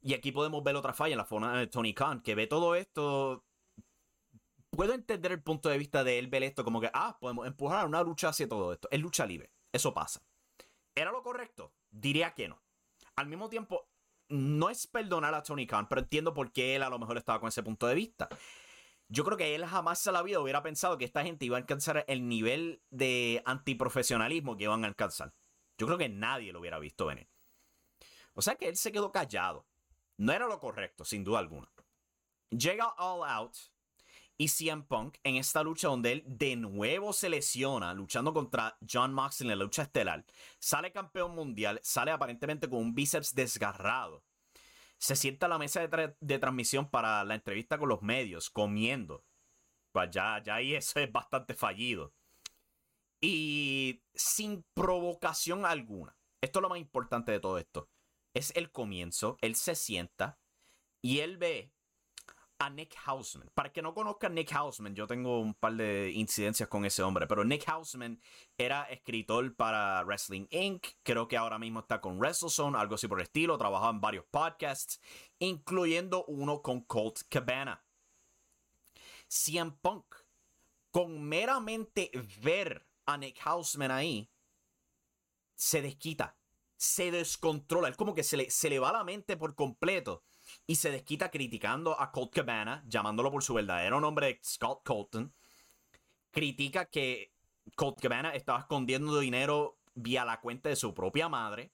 Y 0.00 0.14
aquí 0.14 0.32
podemos 0.32 0.62
ver 0.62 0.76
otra 0.76 0.92
falla 0.92 1.14
en 1.14 1.18
la 1.18 1.24
forma 1.24 1.58
de 1.58 1.66
Tony 1.66 1.92
Khan, 1.92 2.22
que 2.22 2.34
ve 2.34 2.46
todo 2.46 2.74
esto. 2.74 3.44
Puedo 4.70 4.92
entender 4.92 5.32
el 5.32 5.42
punto 5.42 5.68
de 5.68 5.78
vista 5.78 6.04
de 6.04 6.18
él 6.18 6.28
ver 6.28 6.42
esto 6.42 6.64
como 6.64 6.80
que, 6.80 6.90
ah, 6.92 7.16
podemos 7.20 7.46
empujar 7.46 7.86
una 7.86 8.02
lucha 8.02 8.28
hacia 8.28 8.48
todo 8.48 8.72
esto. 8.72 8.88
Es 8.90 9.00
lucha 9.00 9.26
libre. 9.26 9.50
Eso 9.72 9.92
pasa. 9.92 10.22
¿Era 10.94 11.10
lo 11.10 11.22
correcto? 11.22 11.72
Diría 11.90 12.34
que 12.34 12.48
no. 12.48 12.62
Al 13.16 13.26
mismo 13.26 13.48
tiempo, 13.48 13.88
no 14.28 14.70
es 14.70 14.86
perdonar 14.86 15.34
a 15.34 15.42
Tony 15.42 15.66
Khan, 15.66 15.88
pero 15.88 16.00
entiendo 16.00 16.34
por 16.34 16.52
qué 16.52 16.76
él 16.76 16.82
a 16.82 16.88
lo 16.88 16.98
mejor 16.98 17.16
estaba 17.16 17.40
con 17.40 17.48
ese 17.48 17.62
punto 17.62 17.86
de 17.86 17.94
vista. 17.94 18.28
Yo 19.08 19.24
creo 19.24 19.36
que 19.36 19.54
él 19.54 19.66
jamás 19.66 20.06
en 20.06 20.14
la 20.14 20.22
vida 20.22 20.40
hubiera 20.40 20.62
pensado 20.62 20.96
que 20.98 21.04
esta 21.04 21.22
gente 21.22 21.44
iba 21.44 21.56
a 21.56 21.60
alcanzar 21.60 22.04
el 22.08 22.26
nivel 22.28 22.82
de 22.90 23.42
antiprofesionalismo 23.44 24.56
que 24.56 24.64
iban 24.64 24.84
a 24.84 24.88
alcanzar. 24.88 25.34
Yo 25.76 25.86
creo 25.86 25.98
que 25.98 26.08
nadie 26.08 26.52
lo 26.52 26.60
hubiera 26.60 26.78
visto 26.78 27.06
venir. 27.06 27.28
O 28.32 28.42
sea 28.42 28.56
que 28.56 28.68
él 28.68 28.76
se 28.76 28.92
quedó 28.92 29.12
callado. 29.12 29.66
No 30.16 30.32
era 30.32 30.46
lo 30.46 30.58
correcto, 30.58 31.04
sin 31.04 31.24
duda 31.24 31.40
alguna. 31.40 31.70
Llega 32.50 32.94
All 32.98 33.28
Out 33.28 33.56
y 34.36 34.48
CM 34.48 34.82
Punk 34.84 35.18
en 35.22 35.36
esta 35.36 35.62
lucha 35.62 35.88
donde 35.88 36.12
él 36.12 36.24
de 36.26 36.56
nuevo 36.56 37.12
se 37.12 37.28
lesiona 37.28 37.94
luchando 37.94 38.32
contra 38.32 38.76
John 38.88 39.12
Moxley 39.12 39.50
en 39.50 39.58
la 39.58 39.64
lucha 39.64 39.82
estelar. 39.82 40.24
Sale 40.58 40.92
campeón 40.92 41.34
mundial, 41.34 41.80
sale 41.82 42.10
aparentemente 42.10 42.68
con 42.68 42.80
un 42.80 42.94
bíceps 42.94 43.34
desgarrado 43.34 44.24
se 45.04 45.16
sienta 45.16 45.46
a 45.46 45.48
la 45.50 45.58
mesa 45.58 45.86
de, 45.86 46.38
transmisión 46.38 46.88
para 46.88 47.24
la 47.24 47.34
entrevista 47.34 47.78
con 47.78 47.90
los 47.90 48.00
medios, 48.00 48.48
comiendo. 48.48 49.22
Pues 49.92 50.10
ya, 50.10 50.42
ya 50.42 50.56
ahí 50.56 50.74
eso 50.74 50.98
es 50.98 51.12
bastante 51.12 51.52
fallido. 51.52 52.14
Y 53.20 54.02
sin 54.14 54.64
provocación 54.74 55.66
alguna. 55.66 56.16
Esto 56.40 56.58
es 56.58 56.62
lo 56.62 56.68
más 56.70 56.78
importante 56.78 57.32
de 57.32 57.40
todo 57.40 57.58
esto. 57.58 57.90
Es 58.32 58.50
el 58.56 58.70
comienzo. 58.70 59.36
Él 59.42 59.56
se 59.56 59.74
sienta 59.74 60.38
y 61.02 61.20
él 61.20 61.36
ve 61.36 61.70
a 62.64 62.70
Nick 62.70 62.96
Hausman. 63.04 63.50
Para 63.54 63.70
que 63.70 63.82
no 63.82 63.92
conozca 63.92 64.28
a 64.28 64.30
Nick 64.30 64.52
Hausman, 64.52 64.94
yo 64.94 65.06
tengo 65.06 65.40
un 65.40 65.52
par 65.52 65.74
de 65.74 66.10
incidencias 66.12 66.68
con 66.68 66.86
ese 66.86 67.02
hombre, 67.02 67.26
pero 67.26 67.44
Nick 67.44 67.68
Hausman 67.68 68.18
era 68.56 68.84
escritor 68.84 69.54
para 69.54 70.02
Wrestling 70.04 70.46
Inc., 70.50 70.86
creo 71.02 71.28
que 71.28 71.36
ahora 71.36 71.58
mismo 71.58 71.80
está 71.80 72.00
con 72.00 72.18
WrestleZone, 72.18 72.78
algo 72.78 72.94
así 72.94 73.06
por 73.06 73.20
el 73.20 73.24
estilo, 73.24 73.58
trabajaba 73.58 73.90
en 73.90 74.00
varios 74.00 74.24
podcasts, 74.30 74.98
incluyendo 75.38 76.24
uno 76.24 76.62
con 76.62 76.80
Colt 76.82 77.20
Cabana. 77.28 77.84
CM 79.28 79.72
Punk, 79.82 80.14
con 80.90 81.22
meramente 81.22 82.10
ver 82.40 82.86
a 83.04 83.18
Nick 83.18 83.40
Hausman 83.44 83.90
ahí, 83.90 84.30
se 85.54 85.82
desquita, 85.82 86.38
se 86.76 87.10
descontrola, 87.10 87.88
es 87.88 87.96
como 87.96 88.14
que 88.14 88.22
se 88.22 88.38
le, 88.38 88.50
se 88.50 88.70
le 88.70 88.78
va 88.78 88.90
la 88.92 89.04
mente 89.04 89.36
por 89.36 89.54
completo 89.54 90.22
y 90.66 90.76
se 90.76 90.90
desquita 90.90 91.30
criticando 91.30 91.98
a 92.00 92.10
Colt 92.10 92.32
Cabana, 92.32 92.82
llamándolo 92.86 93.30
por 93.30 93.42
su 93.42 93.54
verdadero 93.54 94.00
nombre, 94.00 94.40
Scott 94.42 94.82
Colton. 94.84 95.34
Critica 96.30 96.86
que 96.86 97.32
Colt 97.76 98.00
Cabana 98.00 98.34
estaba 98.34 98.60
escondiendo 98.60 99.18
dinero 99.18 99.78
vía 99.94 100.24
la 100.24 100.40
cuenta 100.40 100.68
de 100.68 100.76
su 100.76 100.94
propia 100.94 101.28
madre. 101.28 101.72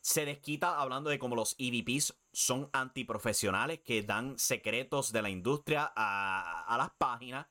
Se 0.00 0.24
desquita 0.24 0.80
hablando 0.80 1.10
de 1.10 1.18
cómo 1.18 1.36
los 1.36 1.54
EVPs 1.58 2.18
son 2.32 2.70
antiprofesionales 2.72 3.80
que 3.80 4.02
dan 4.02 4.38
secretos 4.38 5.12
de 5.12 5.22
la 5.22 5.28
industria 5.28 5.92
a, 5.94 6.64
a 6.66 6.78
las 6.78 6.90
páginas 6.96 7.48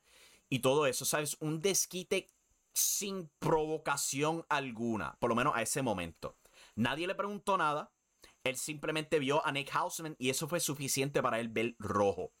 y 0.48 0.58
todo 0.58 0.86
eso, 0.86 1.04
¿sabes? 1.04 1.36
Un 1.40 1.60
desquite 1.60 2.28
sin 2.72 3.30
provocación 3.38 4.44
alguna, 4.48 5.16
por 5.20 5.30
lo 5.30 5.36
menos 5.36 5.54
a 5.54 5.62
ese 5.62 5.82
momento. 5.82 6.36
Nadie 6.74 7.06
le 7.06 7.14
preguntó 7.14 7.56
nada, 7.56 7.92
él 8.44 8.56
simplemente 8.56 9.18
vio 9.18 9.44
a 9.44 9.52
Nick 9.52 9.74
Hausman 9.74 10.16
y 10.18 10.30
eso 10.30 10.48
fue 10.48 10.60
suficiente 10.60 11.22
para 11.22 11.40
él 11.40 11.48
ver 11.48 11.74
rojo. 11.78 12.32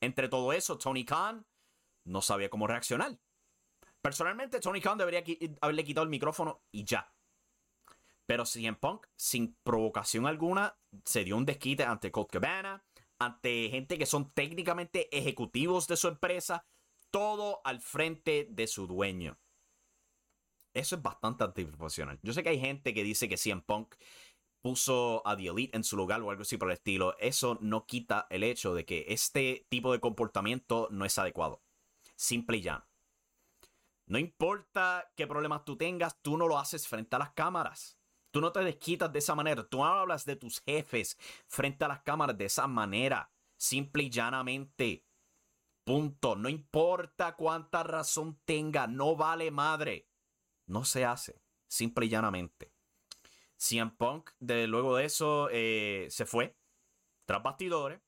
Entre 0.00 0.28
todo 0.28 0.52
eso, 0.52 0.78
Tony 0.78 1.04
Khan 1.04 1.46
no 2.04 2.20
sabía 2.20 2.50
cómo 2.50 2.66
reaccionar. 2.66 3.18
Personalmente, 4.00 4.60
Tony 4.60 4.80
Khan 4.80 4.98
debería 4.98 5.24
haberle 5.60 5.84
quitado 5.84 6.04
el 6.04 6.10
micrófono 6.10 6.62
y 6.70 6.84
ya. 6.84 7.10
Pero 8.26 8.44
CM 8.46 8.76
Punk, 8.78 9.06
sin 9.16 9.56
provocación 9.62 10.26
alguna, 10.26 10.78
se 11.04 11.24
dio 11.24 11.36
un 11.36 11.44
desquite 11.46 11.84
ante 11.84 12.10
Colt 12.10 12.30
Cabana, 12.30 12.84
ante 13.18 13.68
gente 13.70 13.98
que 13.98 14.06
son 14.06 14.32
técnicamente 14.32 15.14
ejecutivos 15.16 15.86
de 15.86 15.96
su 15.96 16.08
empresa, 16.08 16.66
todo 17.10 17.60
al 17.64 17.80
frente 17.80 18.46
de 18.50 18.66
su 18.66 18.86
dueño. 18.86 19.38
Eso 20.74 20.96
es 20.96 21.02
bastante 21.02 21.44
antiprofesional. 21.44 22.18
Yo 22.22 22.32
sé 22.32 22.42
que 22.42 22.48
hay 22.48 22.58
gente 22.58 22.92
que 22.92 23.04
dice 23.04 23.28
que 23.28 23.36
CM 23.36 23.62
Punk 23.62 23.94
puso 24.64 25.20
a 25.26 25.36
The 25.36 25.48
Elite 25.48 25.76
en 25.76 25.84
su 25.84 25.94
lugar 25.94 26.22
o 26.22 26.30
algo 26.30 26.40
así 26.40 26.56
por 26.56 26.70
el 26.70 26.78
estilo, 26.78 27.14
eso 27.18 27.58
no 27.60 27.84
quita 27.84 28.26
el 28.30 28.42
hecho 28.42 28.72
de 28.72 28.86
que 28.86 29.04
este 29.08 29.66
tipo 29.68 29.92
de 29.92 30.00
comportamiento 30.00 30.88
no 30.90 31.04
es 31.04 31.18
adecuado. 31.18 31.62
Simple 32.16 32.56
y 32.56 32.62
ya. 32.62 32.88
No 34.06 34.16
importa 34.16 35.12
qué 35.16 35.26
problemas 35.26 35.66
tú 35.66 35.76
tengas, 35.76 36.18
tú 36.22 36.38
no 36.38 36.48
lo 36.48 36.58
haces 36.58 36.88
frente 36.88 37.14
a 37.14 37.18
las 37.18 37.32
cámaras. 37.32 37.98
Tú 38.30 38.40
no 38.40 38.52
te 38.52 38.60
desquitas 38.60 39.12
de 39.12 39.18
esa 39.18 39.34
manera. 39.34 39.68
Tú 39.68 39.76
no 39.76 39.84
hablas 39.84 40.24
de 40.24 40.36
tus 40.36 40.62
jefes 40.62 41.18
frente 41.46 41.84
a 41.84 41.88
las 41.88 42.00
cámaras 42.00 42.38
de 42.38 42.46
esa 42.46 42.66
manera. 42.66 43.30
Simple 43.58 44.04
y 44.04 44.10
llanamente. 44.10 45.04
Punto. 45.84 46.36
No 46.36 46.48
importa 46.48 47.36
cuánta 47.36 47.82
razón 47.82 48.40
tenga. 48.46 48.86
No 48.86 49.14
vale 49.14 49.50
madre. 49.50 50.08
No 50.66 50.86
se 50.86 51.04
hace. 51.04 51.42
Simple 51.68 52.06
y 52.06 52.08
llanamente. 52.08 52.73
CM 53.56 53.92
Punk, 53.96 54.30
de, 54.38 54.66
luego 54.66 54.96
de 54.96 55.04
eso, 55.04 55.48
eh, 55.50 56.06
se 56.10 56.26
fue 56.26 56.56
tras 57.24 57.42
bastidores. 57.42 58.00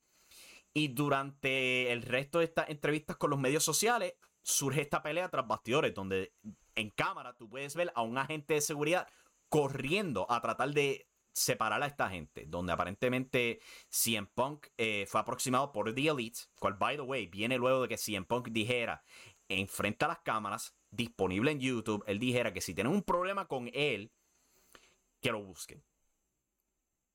Y 0.75 0.89
durante 0.89 1.91
el 1.91 2.03
resto 2.03 2.41
de 2.41 2.45
estas 2.45 2.69
entrevistas 2.69 3.17
con 3.17 3.31
los 3.31 3.39
medios 3.39 3.65
sociales, 3.65 4.15
surge 4.43 4.83
esta 4.83 5.03
pelea 5.03 5.29
tras 5.31 5.47
bastidores, 5.47 5.95
donde 5.95 6.35
en 6.75 6.91
cámara 6.91 7.35
tú 7.35 7.49
puedes 7.49 7.75
ver 7.75 7.93
a 7.95 8.03
un 8.03 8.19
agente 8.19 8.55
de 8.55 8.61
seguridad 8.61 9.09
corriendo 9.49 10.31
a 10.31 10.41
tratar 10.41 10.71
de 10.71 11.09
separar 11.33 11.83
a 11.83 11.87
esta 11.87 12.09
gente, 12.09 12.47
donde 12.47 12.73
aparentemente 12.73 13.61
CM 13.89 14.27
Punk 14.35 14.69
eh, 14.77 15.07
fue 15.07 15.21
aproximado 15.21 15.73
por 15.73 15.95
The 15.95 16.09
Elite, 16.09 16.41
cual, 16.59 16.75
by 16.75 16.97
the 16.97 17.03
way, 17.03 17.27
viene 17.27 17.59
luego 17.59 17.83
de 17.83 17.89
que 17.89 17.99
CM 17.99 18.25
Punk 18.25 18.49
dijera, 18.49 19.03
enfrente 19.49 20.05
a 20.05 20.09
las 20.09 20.21
cámaras, 20.21 20.75
disponible 20.91 21.51
en 21.51 21.61
YouTube, 21.61 22.05
él 22.07 22.19
dijera 22.19 22.53
que 22.53 22.61
si 22.61 22.75
tienen 22.75 22.93
un 22.93 23.03
problema 23.03 23.47
con 23.47 23.69
él, 23.75 24.13
que 25.21 25.33
lo 25.33 25.43
busquen. 25.43 25.85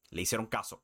Le 0.10 0.22
hicieron 0.22 0.48
caso. 0.48 0.84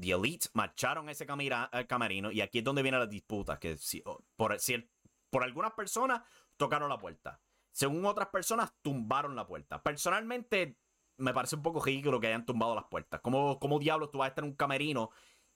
The 0.00 0.12
Elite 0.12 0.48
marcharon 0.54 1.08
ese 1.08 1.26
camerino 1.26 2.30
y 2.32 2.40
aquí 2.40 2.58
es 2.58 2.64
donde 2.64 2.82
viene 2.82 2.98
la 2.98 3.06
disputa. 3.06 3.58
Que 3.58 3.76
si, 3.76 4.02
por, 4.36 4.58
si 4.58 4.90
por 5.30 5.44
algunas 5.44 5.72
personas 5.72 6.22
tocaron 6.56 6.88
la 6.88 6.98
puerta. 6.98 7.40
Según 7.70 8.04
otras 8.04 8.28
personas, 8.28 8.72
tumbaron 8.82 9.36
la 9.36 9.46
puerta. 9.46 9.82
Personalmente, 9.82 10.78
me 11.16 11.34
parece 11.34 11.56
un 11.56 11.62
poco 11.62 11.82
ridículo 11.82 12.20
que 12.20 12.26
hayan 12.26 12.46
tumbado 12.46 12.74
las 12.74 12.84
puertas. 12.84 13.20
¿Cómo, 13.20 13.58
cómo 13.58 13.78
diablos 13.78 14.10
tú 14.10 14.18
vas 14.18 14.26
a 14.26 14.28
estar 14.28 14.44
en 14.44 14.50
un 14.50 14.56
camerino 14.56 15.10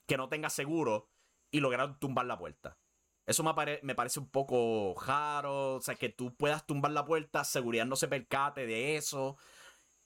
que 0.06 0.16
no 0.16 0.28
tenga 0.28 0.50
seguro 0.50 1.10
y 1.50 1.60
lograron 1.60 1.98
tumbar 1.98 2.26
la 2.26 2.38
puerta? 2.38 2.78
Eso 3.26 3.42
me, 3.42 3.80
me, 3.82 3.94
parece 3.94 4.20
un 4.20 4.28
poco 4.28 4.94
raro. 5.04 5.76
O 5.76 5.80
sea, 5.80 5.94
que 5.94 6.08
tú 6.08 6.34
puedas 6.36 6.66
tumbar 6.66 6.92
la 6.92 7.04
puerta, 7.04 7.42
seguridad 7.44 7.86
no 7.86 7.96
se 7.96 8.08
percate 8.08 8.66
de 8.66 8.96
eso 8.96 9.36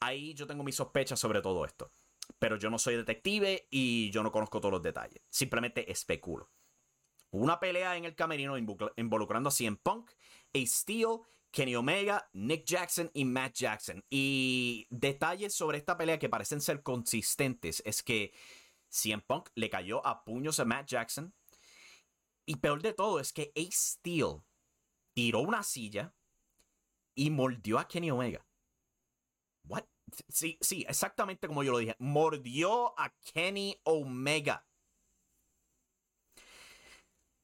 ahí 0.00 0.34
yo 0.34 0.46
tengo 0.46 0.64
mis 0.64 0.76
sospechas 0.76 1.20
sobre 1.20 1.42
todo 1.42 1.64
esto. 1.64 1.92
Pero 2.38 2.56
yo 2.56 2.70
no 2.70 2.78
soy 2.78 2.96
detective 2.96 3.68
y 3.70 4.10
yo 4.10 4.22
no 4.22 4.32
conozco 4.32 4.60
todos 4.60 4.72
los 4.72 4.82
detalles. 4.82 5.22
Simplemente 5.28 5.90
especulo. 5.90 6.50
Una 7.30 7.60
pelea 7.60 7.96
en 7.96 8.04
el 8.04 8.14
camerino 8.14 8.56
involucrando 8.96 9.48
a 9.48 9.52
CM 9.52 9.76
Punk, 9.76 10.10
A 10.54 10.58
Steel, 10.66 11.20
Kenny 11.50 11.76
Omega, 11.76 12.28
Nick 12.32 12.64
Jackson 12.64 13.10
y 13.14 13.24
Matt 13.24 13.54
Jackson. 13.54 14.04
Y 14.10 14.86
detalles 14.90 15.54
sobre 15.54 15.78
esta 15.78 15.96
pelea 15.96 16.18
que 16.18 16.28
parecen 16.28 16.60
ser 16.60 16.82
consistentes 16.82 17.82
es 17.84 18.02
que 18.02 18.32
CM 18.88 19.22
Punk 19.22 19.50
le 19.54 19.70
cayó 19.70 20.04
a 20.06 20.24
puños 20.24 20.58
a 20.60 20.64
Matt 20.64 20.88
Jackson. 20.88 21.32
Y 22.46 22.56
peor 22.56 22.82
de 22.82 22.92
todo 22.92 23.20
es 23.20 23.32
que 23.32 23.52
A 23.54 23.70
Steel 23.70 24.42
tiró 25.12 25.40
una 25.40 25.62
silla 25.62 26.14
y 27.14 27.30
mordió 27.30 27.78
a 27.78 27.86
Kenny 27.86 28.10
Omega. 28.10 28.44
Sí, 30.28 30.58
sí, 30.60 30.84
exactamente 30.88 31.46
como 31.46 31.62
yo 31.62 31.72
lo 31.72 31.78
dije. 31.78 31.94
Mordió 31.98 32.98
a 32.98 33.12
Kenny 33.32 33.80
Omega. 33.84 34.66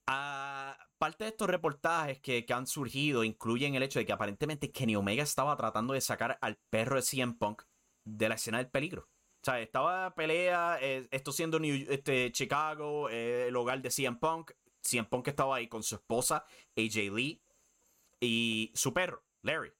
Ah, 0.08 0.76
parte 0.98 1.24
de 1.24 1.30
estos 1.30 1.48
reportajes 1.48 2.20
que, 2.20 2.44
han 2.50 2.66
surgido 2.66 3.24
incluyen 3.24 3.74
el 3.74 3.82
hecho 3.82 3.98
de 3.98 4.06
que 4.06 4.12
aparentemente 4.12 4.70
Kenny 4.70 4.94
Omega 4.96 5.22
estaba 5.22 5.56
tratando 5.56 5.94
de 5.94 6.00
sacar 6.00 6.38
al 6.40 6.58
perro 6.70 6.96
de 6.96 7.02
CM 7.02 7.34
Punk 7.34 7.62
de 8.04 8.28
la 8.28 8.36
escena 8.36 8.58
del 8.58 8.70
peligro. 8.70 9.02
O 9.02 9.44
sea, 9.44 9.60
estaba 9.60 10.14
pelea, 10.14 10.78
eh, 10.80 11.06
esto 11.10 11.32
siendo 11.32 11.58
este, 11.58 12.32
Chicago, 12.32 13.08
eh, 13.10 13.48
el 13.48 13.56
hogar 13.56 13.82
de 13.82 13.90
CM 13.90 14.18
Punk. 14.18 14.52
CM 14.82 15.08
Punk 15.08 15.28
estaba 15.28 15.56
ahí 15.56 15.68
con 15.68 15.82
su 15.82 15.96
esposa, 15.96 16.44
AJ 16.76 17.12
Lee, 17.12 17.42
y 18.20 18.72
su 18.74 18.92
perro, 18.94 19.24
Larry. 19.42 19.72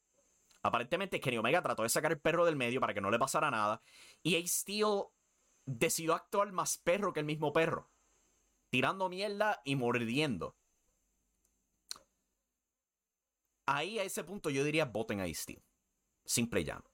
Aparentemente 0.67 1.21
Kenny 1.21 1.39
Omega 1.39 1.63
trató 1.63 1.83
de 1.83 1.89
sacar 1.89 2.13
el 2.13 2.21
perro 2.21 2.45
del 2.45 2.57
medio 2.57 2.81
para 2.81 2.95
que 2.95 3.01
no 3.01 3.11
le 3.11 3.19
pasara 3.19 3.51
nada. 3.51 3.81
Y 4.23 4.37
Ace 4.37 4.49
Steel 4.49 5.05
decidió 5.65 6.15
actuar 6.15 6.53
más 6.53 6.79
perro 6.79 7.13
que 7.13 7.21
el 7.21 7.27
mismo 7.27 7.53
perro 7.53 7.91
tirando 8.71 9.09
mierda 9.09 9.61
y 9.65 9.77
mordiendo. 9.77 10.57
Ahí 13.67 13.99
a 13.99 14.05
ese 14.05 14.23
punto 14.23 14.51
yo 14.51 14.65
diría 14.65 14.85
voten 14.85 15.21
a 15.21 15.33
Steel. 15.33 15.63
Simple 16.25 16.61
y 16.61 16.65
llano. 16.65 16.85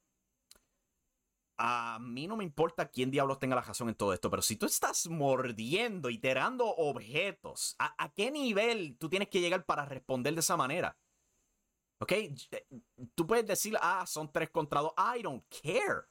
A 1.57 1.99
mí 1.99 2.25
no 2.25 2.35
me 2.35 2.43
importa 2.43 2.89
quién 2.89 3.11
diablos 3.11 3.37
tenga 3.37 3.55
la 3.55 3.61
razón 3.61 3.87
en 3.89 3.95
todo 3.95 4.11
esto, 4.13 4.29
pero 4.29 4.41
si 4.41 4.55
tú 4.55 4.65
estás 4.65 5.07
mordiendo 5.07 6.09
y 6.09 6.17
tirando 6.17 6.65
objetos, 6.65 7.75
¿a, 7.77 8.11
qué 8.13 8.31
nivel 8.31 8.97
tú 8.97 9.07
tienes 9.07 9.29
que 9.29 9.39
llegar 9.39 9.63
para 9.65 9.85
responder 9.85 10.33
de 10.33 10.39
esa 10.39 10.57
manera? 10.57 10.97
¿Ok? 12.03 12.11
Eh, 12.11 12.35
tú 13.15 13.25
puedes 13.25 13.47
decir, 13.47 13.77
ah, 13.79 14.05
son 14.05 14.29
tres 14.29 14.49
contra 14.49 14.81
dos. 14.81 14.91
I 14.97 15.21
don't 15.21 15.45
care. 15.63 16.03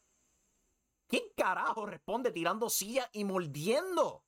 ¿Quién 1.06 1.24
carajo 1.36 1.84
responde 1.84 2.32
tirando 2.32 2.70
silla 2.70 3.10
y 3.12 3.24
mordiendo? 3.24 4.24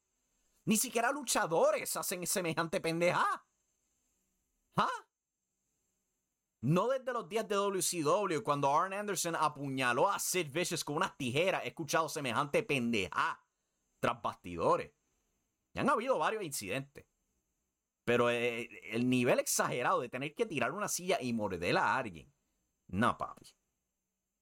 Ni 0.67 0.77
siquiera 0.77 1.11
luchadores 1.11 1.97
hacen 1.97 2.27
semejante 2.27 2.83
pendeja. 2.83 3.47
¿Ah? 4.77 5.07
No 6.61 6.89
desde 6.89 7.15
los 7.15 7.27
días 7.31 7.49
de 7.49 7.55
WCW, 7.55 8.43
cuando 8.43 8.71
Arn 8.71 8.93
Anderson 8.93 9.35
apuñaló 9.35 10.11
a 10.11 10.19
Sid 10.19 10.53
Vicious 10.53 10.85
con 10.85 10.97
unas 10.97 11.17
tijeras, 11.17 11.65
he 11.65 11.69
escuchado 11.69 12.11
semejante 12.11 12.63
pendeja 12.63 13.43
tras 14.01 14.21
bastidores. 14.21 14.93
Y 15.73 15.79
han 15.79 15.89
habido 15.89 16.19
varios 16.19 16.43
incidentes. 16.43 17.07
Pero 18.05 18.31
eh, 18.31 18.69
el 18.93 19.09
nivel 19.09 19.39
exagerado 19.39 20.01
de 20.01 20.09
tener 20.09 20.35
que 20.35 20.47
tirar 20.47 20.73
una 20.73 20.89
silla 20.89 21.19
y 21.21 21.33
morderla 21.33 21.83
a 21.83 21.97
alguien. 21.97 22.33
No, 22.89 23.17
papi. 23.17 23.47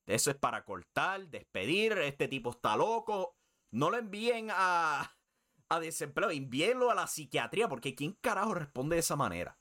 Eso 0.06 0.30
es 0.30 0.36
para 0.36 0.64
cortar, 0.64 1.28
despedir. 1.28 1.92
Este 1.98 2.28
tipo 2.28 2.50
está 2.50 2.76
loco. 2.76 3.36
No 3.70 3.90
lo 3.90 3.98
envíen 3.98 4.48
a, 4.50 5.16
a 5.68 5.80
desempleo, 5.80 6.30
envíenlo 6.30 6.90
a 6.90 6.94
la 6.94 7.06
psiquiatría, 7.06 7.68
porque 7.68 7.94
¿quién 7.94 8.12
carajo 8.20 8.54
responde 8.54 8.96
de 8.96 9.00
esa 9.00 9.16
manera? 9.16 9.58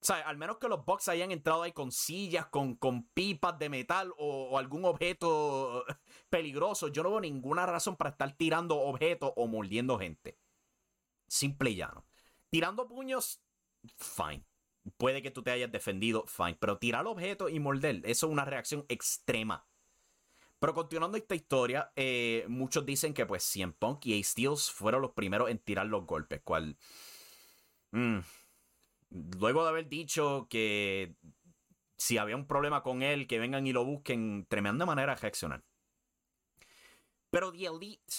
O 0.00 0.04
sea, 0.04 0.18
al 0.28 0.36
menos 0.36 0.58
que 0.58 0.68
los 0.68 0.84
Bucks 0.84 1.08
hayan 1.08 1.32
entrado 1.32 1.62
ahí 1.62 1.72
con 1.72 1.90
sillas, 1.90 2.46
con, 2.46 2.76
con 2.76 3.08
pipas 3.08 3.58
de 3.58 3.68
metal 3.68 4.14
o, 4.16 4.56
algún 4.56 4.84
objeto 4.84 5.84
peligroso. 6.30 6.88
Yo 6.88 7.02
no 7.02 7.10
veo 7.10 7.20
ninguna 7.20 7.66
razón 7.66 7.96
para 7.96 8.10
estar 8.10 8.32
tirando 8.36 8.78
objetos 8.78 9.32
o 9.34 9.48
mordiendo 9.48 9.98
gente. 9.98 10.38
Simple 11.26 11.70
y 11.70 11.76
llano. 11.76 12.07
Tirando 12.50 12.88
puños, 12.88 13.40
fine. 13.96 14.44
Puede 14.96 15.22
que 15.22 15.30
tú 15.30 15.42
te 15.42 15.50
hayas 15.50 15.70
defendido, 15.70 16.26
fine. 16.26 16.56
Pero 16.58 16.78
tirar 16.78 17.06
objetos 17.06 17.50
y 17.50 17.60
morder, 17.60 18.00
eso 18.04 18.26
es 18.26 18.32
una 18.32 18.44
reacción 18.44 18.84
extrema. 18.88 19.66
Pero 20.58 20.74
continuando 20.74 21.16
esta 21.16 21.34
historia, 21.34 21.92
eh, 21.94 22.44
muchos 22.48 22.84
dicen 22.84 23.14
que 23.14 23.26
pues 23.26 23.44
CM 23.44 23.72
Punk 23.74 24.06
y 24.06 24.18
Ace 24.18 24.30
Steels 24.30 24.70
fueron 24.70 25.02
los 25.02 25.12
primeros 25.12 25.50
en 25.50 25.58
tirar 25.58 25.86
los 25.86 26.04
golpes. 26.04 26.42
Mm, 27.92 28.18
luego 29.38 29.62
de 29.62 29.68
haber 29.68 29.88
dicho 29.88 30.46
que 30.50 31.14
si 31.96 32.18
había 32.18 32.36
un 32.36 32.46
problema 32.46 32.82
con 32.82 33.02
él, 33.02 33.26
que 33.26 33.38
vengan 33.38 33.66
y 33.66 33.72
lo 33.72 33.84
busquen, 33.84 34.46
tremenda 34.48 34.84
manera 34.86 35.14
de 35.14 35.20
reaccionar. 35.20 35.64
Pero 37.30 37.52
The 37.52 37.66
Elite 37.66 38.14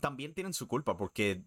también 0.00 0.34
tienen 0.34 0.52
su 0.52 0.68
culpa, 0.68 0.96
porque 0.96 1.42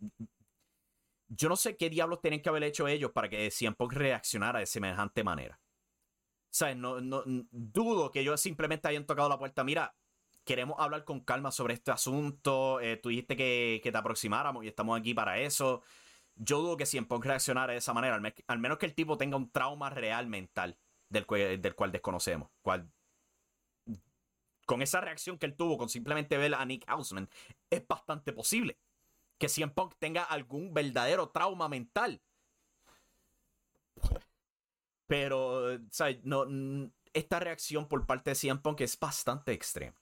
yo 1.27 1.49
no 1.49 1.55
sé 1.55 1.77
qué 1.77 1.89
diablos 1.89 2.21
tienen 2.21 2.41
que 2.41 2.49
haber 2.49 2.63
hecho 2.63 2.87
ellos 2.87 3.11
para 3.11 3.29
que 3.29 3.49
CM 3.51 3.75
Punk 3.75 3.93
reaccionara 3.93 4.59
de 4.59 4.65
semejante 4.65 5.23
manera. 5.23 5.59
¿sabes? 6.55 6.77
No, 6.77 7.01
dudo 7.51 8.11
que 8.11 8.21
ellos 8.21 8.39
simplemente 8.39 8.87
hayan 8.87 9.05
tocado 9.05 9.27
la 9.27 9.37
puerta. 9.37 9.65
Mira, 9.65 9.93
queremos 10.45 10.79
hablar 10.79 11.03
con 11.03 11.19
calma 11.19 11.51
sobre 11.51 11.73
este 11.73 11.91
asunto. 11.91 12.79
Eh, 12.79 12.95
tú 12.95 13.09
dijiste 13.09 13.35
que, 13.35 13.81
te 13.83 13.97
aproximáramos 13.97 14.63
y 14.63 14.69
estamos 14.69 14.97
aquí 14.97 15.13
para 15.13 15.37
eso. 15.37 15.81
Yo 16.35 16.61
dudo 16.61 16.77
que 16.77 16.85
si 16.85 16.97
en 16.97 17.07
Punk 17.07 17.25
reaccionara 17.25 17.73
de 17.73 17.79
esa 17.79 17.93
manera, 17.93 18.21
al, 18.47 18.59
menos 18.59 18.77
que 18.77 18.85
el 18.85 18.95
tipo 18.95 19.17
tenga 19.17 19.35
un 19.35 19.51
trauma 19.51 19.89
real 19.89 20.27
mental 20.27 20.77
del, 21.09 21.25
cual 21.25 21.91
desconocemos. 21.91 22.49
Con 24.65 24.81
esa 24.81 25.01
reacción 25.01 25.37
que 25.37 25.47
él 25.47 25.57
tuvo 25.57 25.77
con 25.77 25.89
simplemente 25.89 26.37
ver 26.37 26.55
a 26.55 26.63
Nick 26.65 26.85
Hausman, 26.87 27.29
es 27.69 27.85
bastante 27.85 28.31
posible 28.31 28.77
que 29.37 29.47
en 29.57 29.69
Punk 29.71 29.95
tenga 29.99 30.23
algún 30.23 30.73
verdadero 30.73 31.29
trauma 31.29 31.67
mental. 31.69 32.21
Pero, 35.07 35.79
¿sabes? 35.91 36.23
No, 36.23 36.45
esta 37.13 37.39
reacción 37.39 37.87
por 37.87 38.05
parte 38.05 38.31
de 38.31 38.35
CM 38.35 38.61
Punk 38.61 38.81
es 38.81 38.99
bastante 38.99 39.51
extrema. 39.51 39.97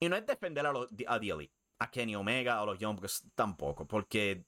Y 0.00 0.08
no 0.08 0.16
es 0.16 0.26
defender 0.26 0.66
a, 0.66 0.72
los, 0.72 0.88
a 1.06 1.20
a 1.78 1.90
Kenny 1.90 2.16
Omega, 2.16 2.60
a 2.60 2.66
los 2.66 2.78
Young 2.78 3.00
tampoco, 3.34 3.86
porque 3.86 4.44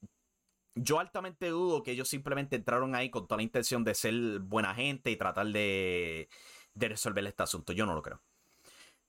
yo 0.74 0.98
altamente 0.98 1.48
dudo 1.48 1.82
que 1.82 1.92
ellos 1.92 2.08
simplemente 2.08 2.56
entraron 2.56 2.94
ahí 2.94 3.10
con 3.10 3.26
toda 3.26 3.36
la 3.36 3.44
intención 3.44 3.84
de 3.84 3.94
ser 3.94 4.14
buena 4.40 4.74
gente 4.74 5.10
y 5.10 5.16
tratar 5.16 5.46
de, 5.46 6.28
de 6.74 6.88
resolver 6.88 7.24
este 7.26 7.42
asunto. 7.42 7.72
Yo 7.72 7.86
no 7.86 7.94
lo 7.94 8.02
creo. 8.02 8.20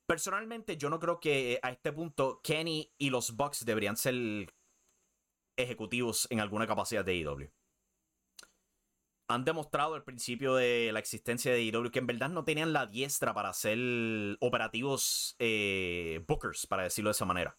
Personalmente, 0.08 0.78
yo 0.78 0.90
no 0.90 1.00
creo 1.00 1.20
que 1.20 1.60
a 1.64 1.72
este 1.72 1.92
punto 1.92 2.42
Kenny 2.44 2.94
y 2.98 3.10
los 3.10 3.36
Bucks 3.36 3.66
deberían 3.66 3.98
ser 3.98 4.16
ejecutivos 5.58 6.28
en 6.30 6.40
alguna 6.40 6.68
capacidad 6.68 7.04
de 7.04 7.16
IW 7.16 7.50
han 9.28 9.44
demostrado 9.44 9.96
al 9.96 10.04
principio 10.04 10.56
de 10.56 10.92
la 10.94 11.00
existencia 11.00 11.52
de 11.52 11.64
IW 11.64 11.90
que 11.92 12.00
en 12.00 12.08
verdad 12.08 12.30
no 12.30 12.44
tenían 12.44 12.74
la 12.74 12.86
diestra 12.86 13.34
para 13.34 13.50
hacer 13.50 13.78
operativos 14.40 15.36
eh, 15.40 16.24
bookers, 16.28 16.68
para 16.68 16.84
decirlo 16.84 17.10
de 17.10 17.14
esa 17.14 17.26
manera. 17.26 17.58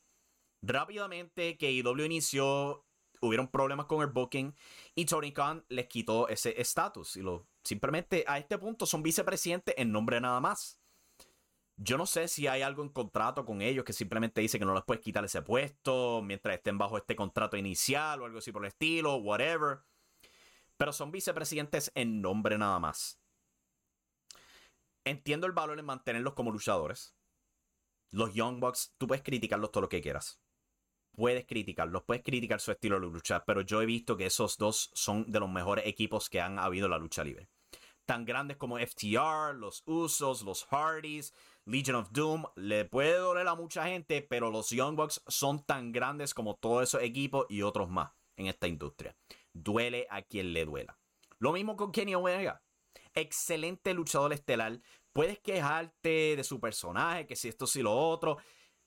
Rápidamente 0.62 1.56
que 1.58 1.72
IW 1.72 2.04
inició, 2.04 2.86
hubieron 3.20 3.48
problemas 3.48 3.86
con 3.86 4.02
el 4.02 4.08
booking 4.08 4.54
y 4.94 5.06
Tony 5.06 5.32
Khan 5.32 5.64
les 5.68 5.88
quitó 5.88 6.28
ese 6.28 6.60
estatus 6.60 7.16
y 7.16 7.22
lo 7.22 7.48
simplemente 7.64 8.24
a 8.28 8.38
este 8.38 8.58
punto 8.58 8.86
son 8.86 9.02
vicepresidentes 9.02 9.74
en 9.76 9.90
nombre 9.90 10.20
nada 10.20 10.40
más. 10.40 10.80
Yo 11.76 11.98
no 11.98 12.06
sé 12.06 12.28
si 12.28 12.46
hay 12.46 12.62
algo 12.62 12.82
en 12.82 12.88
contrato 12.88 13.44
con 13.44 13.60
ellos 13.60 13.84
que 13.84 13.92
simplemente 13.92 14.40
dice 14.40 14.58
que 14.58 14.64
no 14.64 14.74
les 14.74 14.84
puedes 14.84 15.02
quitar 15.02 15.24
ese 15.24 15.42
puesto 15.42 16.22
mientras 16.22 16.56
estén 16.56 16.78
bajo 16.78 16.96
este 16.96 17.14
contrato 17.14 17.56
inicial 17.56 18.22
o 18.22 18.24
algo 18.24 18.38
así 18.38 18.50
por 18.50 18.62
el 18.64 18.68
estilo, 18.68 19.16
whatever 19.16 19.80
pero 20.76 20.92
son 20.92 21.10
vicepresidentes 21.10 21.90
en 21.94 22.20
nombre 22.20 22.58
nada 22.58 22.78
más. 22.78 23.20
Entiendo 25.04 25.46
el 25.46 25.52
valor 25.52 25.78
en 25.78 25.84
mantenerlos 25.84 26.34
como 26.34 26.50
luchadores. 26.50 27.14
Los 28.10 28.34
Young 28.34 28.60
Bucks, 28.60 28.94
tú 28.98 29.06
puedes 29.06 29.22
criticarlos 29.22 29.70
todo 29.70 29.82
lo 29.82 29.88
que 29.88 30.00
quieras. 30.00 30.40
Puedes 31.12 31.46
criticarlos, 31.46 32.02
puedes 32.04 32.22
criticar 32.22 32.60
su 32.60 32.72
estilo 32.72 33.00
de 33.00 33.06
lucha, 33.06 33.44
pero 33.44 33.62
yo 33.62 33.80
he 33.80 33.86
visto 33.86 34.16
que 34.16 34.26
esos 34.26 34.58
dos 34.58 34.90
son 34.92 35.30
de 35.30 35.40
los 35.40 35.48
mejores 35.48 35.86
equipos 35.86 36.28
que 36.28 36.40
han 36.40 36.58
habido 36.58 36.86
en 36.86 36.90
la 36.90 36.98
lucha 36.98 37.24
libre. 37.24 37.48
Tan 38.04 38.24
grandes 38.24 38.56
como 38.58 38.78
FTR, 38.78 39.54
los 39.54 39.82
Usos, 39.86 40.42
los 40.42 40.64
Hardys, 40.66 41.32
Legion 41.66 41.96
of 41.96 42.10
Doom, 42.10 42.44
le 42.56 42.84
puede 42.84 43.18
doler 43.18 43.46
a 43.46 43.54
mucha 43.54 43.86
gente, 43.86 44.22
pero 44.22 44.50
los 44.50 44.70
Young 44.70 44.96
Bucks 44.96 45.22
son 45.26 45.62
tan 45.64 45.92
grandes 45.92 46.32
como 46.32 46.56
todos 46.56 46.84
esos 46.84 47.02
equipos 47.02 47.46
y 47.48 47.62
otros 47.62 47.90
más 47.90 48.12
en 48.36 48.46
esta 48.46 48.66
industria 48.66 49.16
duele 49.62 50.06
a 50.10 50.22
quien 50.22 50.52
le 50.52 50.64
duela. 50.64 50.98
Lo 51.38 51.52
mismo 51.52 51.76
con 51.76 51.92
Kenny 51.92 52.14
Omega. 52.14 52.62
Excelente 53.14 53.94
luchador 53.94 54.32
estelar. 54.32 54.80
Puedes 55.12 55.38
quejarte 55.38 56.36
de 56.36 56.44
su 56.44 56.60
personaje, 56.60 57.26
que 57.26 57.36
si 57.36 57.48
esto, 57.48 57.66
si 57.66 57.82
lo 57.82 57.94
otro. 57.94 58.38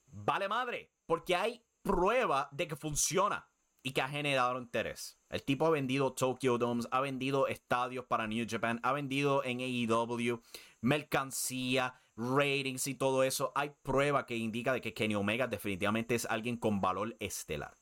Vale 0.06 0.48
madre, 0.48 0.92
porque 1.06 1.34
hay 1.34 1.64
prueba 1.82 2.48
de 2.52 2.68
que 2.68 2.76
funciona 2.76 3.48
y 3.82 3.92
que 3.92 4.02
ha 4.02 4.08
generado 4.08 4.60
interés. 4.60 5.18
El 5.28 5.42
tipo 5.42 5.66
ha 5.66 5.70
vendido 5.70 6.12
Tokyo 6.12 6.58
Domes, 6.58 6.86
ha 6.90 7.00
vendido 7.00 7.48
estadios 7.48 8.04
para 8.04 8.26
New 8.26 8.46
Japan, 8.48 8.78
ha 8.82 8.92
vendido 8.92 9.42
en 9.44 9.60
AEW, 9.60 10.42
mercancía, 10.80 11.99
ratings 12.20 12.86
y 12.86 12.94
todo 12.94 13.22
eso. 13.24 13.52
Hay 13.54 13.72
prueba 13.82 14.26
que 14.26 14.36
indica 14.36 14.72
de 14.72 14.80
que 14.80 14.94
Kenny 14.94 15.14
Omega 15.14 15.46
definitivamente 15.46 16.14
es 16.14 16.26
alguien 16.26 16.56
con 16.56 16.80
valor 16.80 17.16
estelar. 17.18 17.76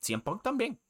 Cien 0.00 0.20
Punk 0.20 0.42
también 0.42 0.80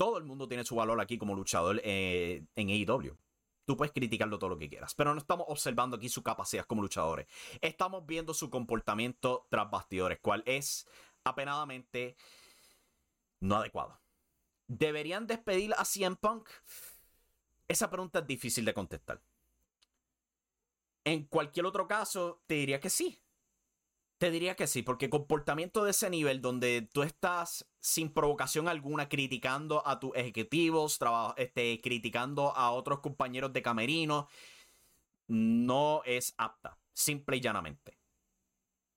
todo 0.00 0.16
el 0.16 0.24
mundo 0.24 0.48
tiene 0.48 0.64
su 0.64 0.74
valor 0.74 0.98
aquí 0.98 1.18
como 1.18 1.34
luchador 1.34 1.78
eh, 1.84 2.46
en 2.56 2.70
AEW. 2.70 3.18
Tú 3.66 3.76
puedes 3.76 3.92
criticarlo 3.92 4.38
todo 4.38 4.48
lo 4.48 4.56
que 4.56 4.70
quieras, 4.70 4.94
pero 4.94 5.12
no 5.12 5.20
estamos 5.20 5.44
observando 5.46 5.98
aquí 5.98 6.08
su 6.08 6.22
capacidad 6.22 6.64
como 6.64 6.80
luchadores. 6.80 7.26
Estamos 7.60 8.06
viendo 8.06 8.32
su 8.32 8.48
comportamiento 8.48 9.46
tras 9.50 9.70
bastidores, 9.70 10.18
cual 10.22 10.42
es 10.46 10.88
apenadamente 11.22 12.16
no 13.40 13.56
adecuado. 13.56 14.00
¿Deberían 14.68 15.26
despedir 15.26 15.74
a 15.76 15.84
CM 15.84 16.16
Punk? 16.16 16.48
Esa 17.68 17.90
pregunta 17.90 18.20
es 18.20 18.26
difícil 18.26 18.64
de 18.64 18.72
contestar. 18.72 19.20
En 21.04 21.24
cualquier 21.24 21.66
otro 21.66 21.86
caso, 21.86 22.42
te 22.46 22.54
diría 22.54 22.80
que 22.80 22.90
sí. 22.90 23.22
Te 24.18 24.30
diría 24.30 24.54
que 24.54 24.66
sí, 24.66 24.82
porque 24.82 25.08
comportamiento 25.08 25.82
de 25.82 25.92
ese 25.92 26.10
nivel 26.10 26.42
donde 26.42 26.82
tú 26.92 27.02
estás 27.02 27.66
sin 27.80 28.12
provocación 28.12 28.68
alguna 28.68 29.08
criticando 29.08 29.86
a 29.86 29.98
tus 29.98 30.14
ejecutivos, 30.14 30.98
este, 31.38 31.80
criticando 31.80 32.54
a 32.54 32.70
otros 32.72 33.00
compañeros 33.00 33.50
de 33.54 33.62
camerino, 33.62 34.28
no 35.26 36.02
es 36.04 36.34
apta, 36.36 36.78
simple 36.92 37.38
y 37.38 37.40
llanamente. 37.40 37.98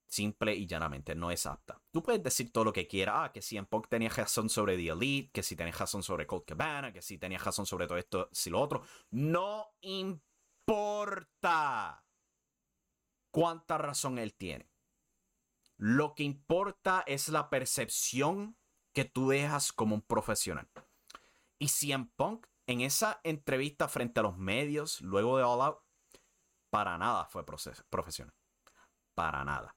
Simple 0.05 0.53
y 0.55 0.67
llanamente, 0.67 1.15
no 1.15 1.31
es 1.31 1.45
apta. 1.45 1.81
Tú 1.89 2.03
puedes 2.03 2.21
decir 2.21 2.51
todo 2.51 2.65
lo 2.65 2.73
que 2.73 2.85
quieras, 2.85 3.15
ah, 3.17 3.31
que 3.31 3.41
si 3.41 3.55
en 3.55 3.65
Punk 3.65 3.87
tenía 3.87 4.09
razón 4.09 4.49
sobre 4.49 4.75
The 4.75 4.89
Elite, 4.89 5.31
que 5.31 5.41
si 5.41 5.55
tenía 5.55 5.73
razón 5.73 6.03
sobre 6.03 6.27
Colt 6.27 6.45
Cabana, 6.45 6.91
que 6.91 7.01
si 7.01 7.17
tenía 7.17 7.39
razón 7.39 7.65
sobre 7.65 7.87
todo 7.87 7.97
esto, 7.97 8.29
si 8.31 8.49
lo 8.49 8.59
otro. 8.59 8.83
No 9.09 9.69
importa 9.81 10.32
cuánta 13.31 13.77
razón 13.77 14.17
él 14.17 14.33
tiene 14.33 14.73
lo 15.77 16.13
que 16.15 16.23
importa 16.23 17.03
es 17.07 17.27
la 17.27 17.49
percepción 17.49 18.57
que 18.93 19.03
tú 19.03 19.29
dejas 19.29 19.73
como 19.73 19.95
un 19.95 20.01
profesional. 20.01 20.69
Y 21.59 21.91
en 21.91 22.07
Punk, 22.07 22.47
en 22.67 22.79
esa 22.79 23.19
entrevista 23.23 23.89
frente 23.89 24.21
a 24.21 24.23
los 24.23 24.37
medios, 24.37 25.01
luego 25.01 25.37
de 25.37 25.43
All 25.43 25.61
Out, 25.61 25.79
para 26.69 26.97
nada 26.97 27.25
fue 27.25 27.45
profesional. 27.45 28.33
Para 29.13 29.43
nada. 29.43 29.75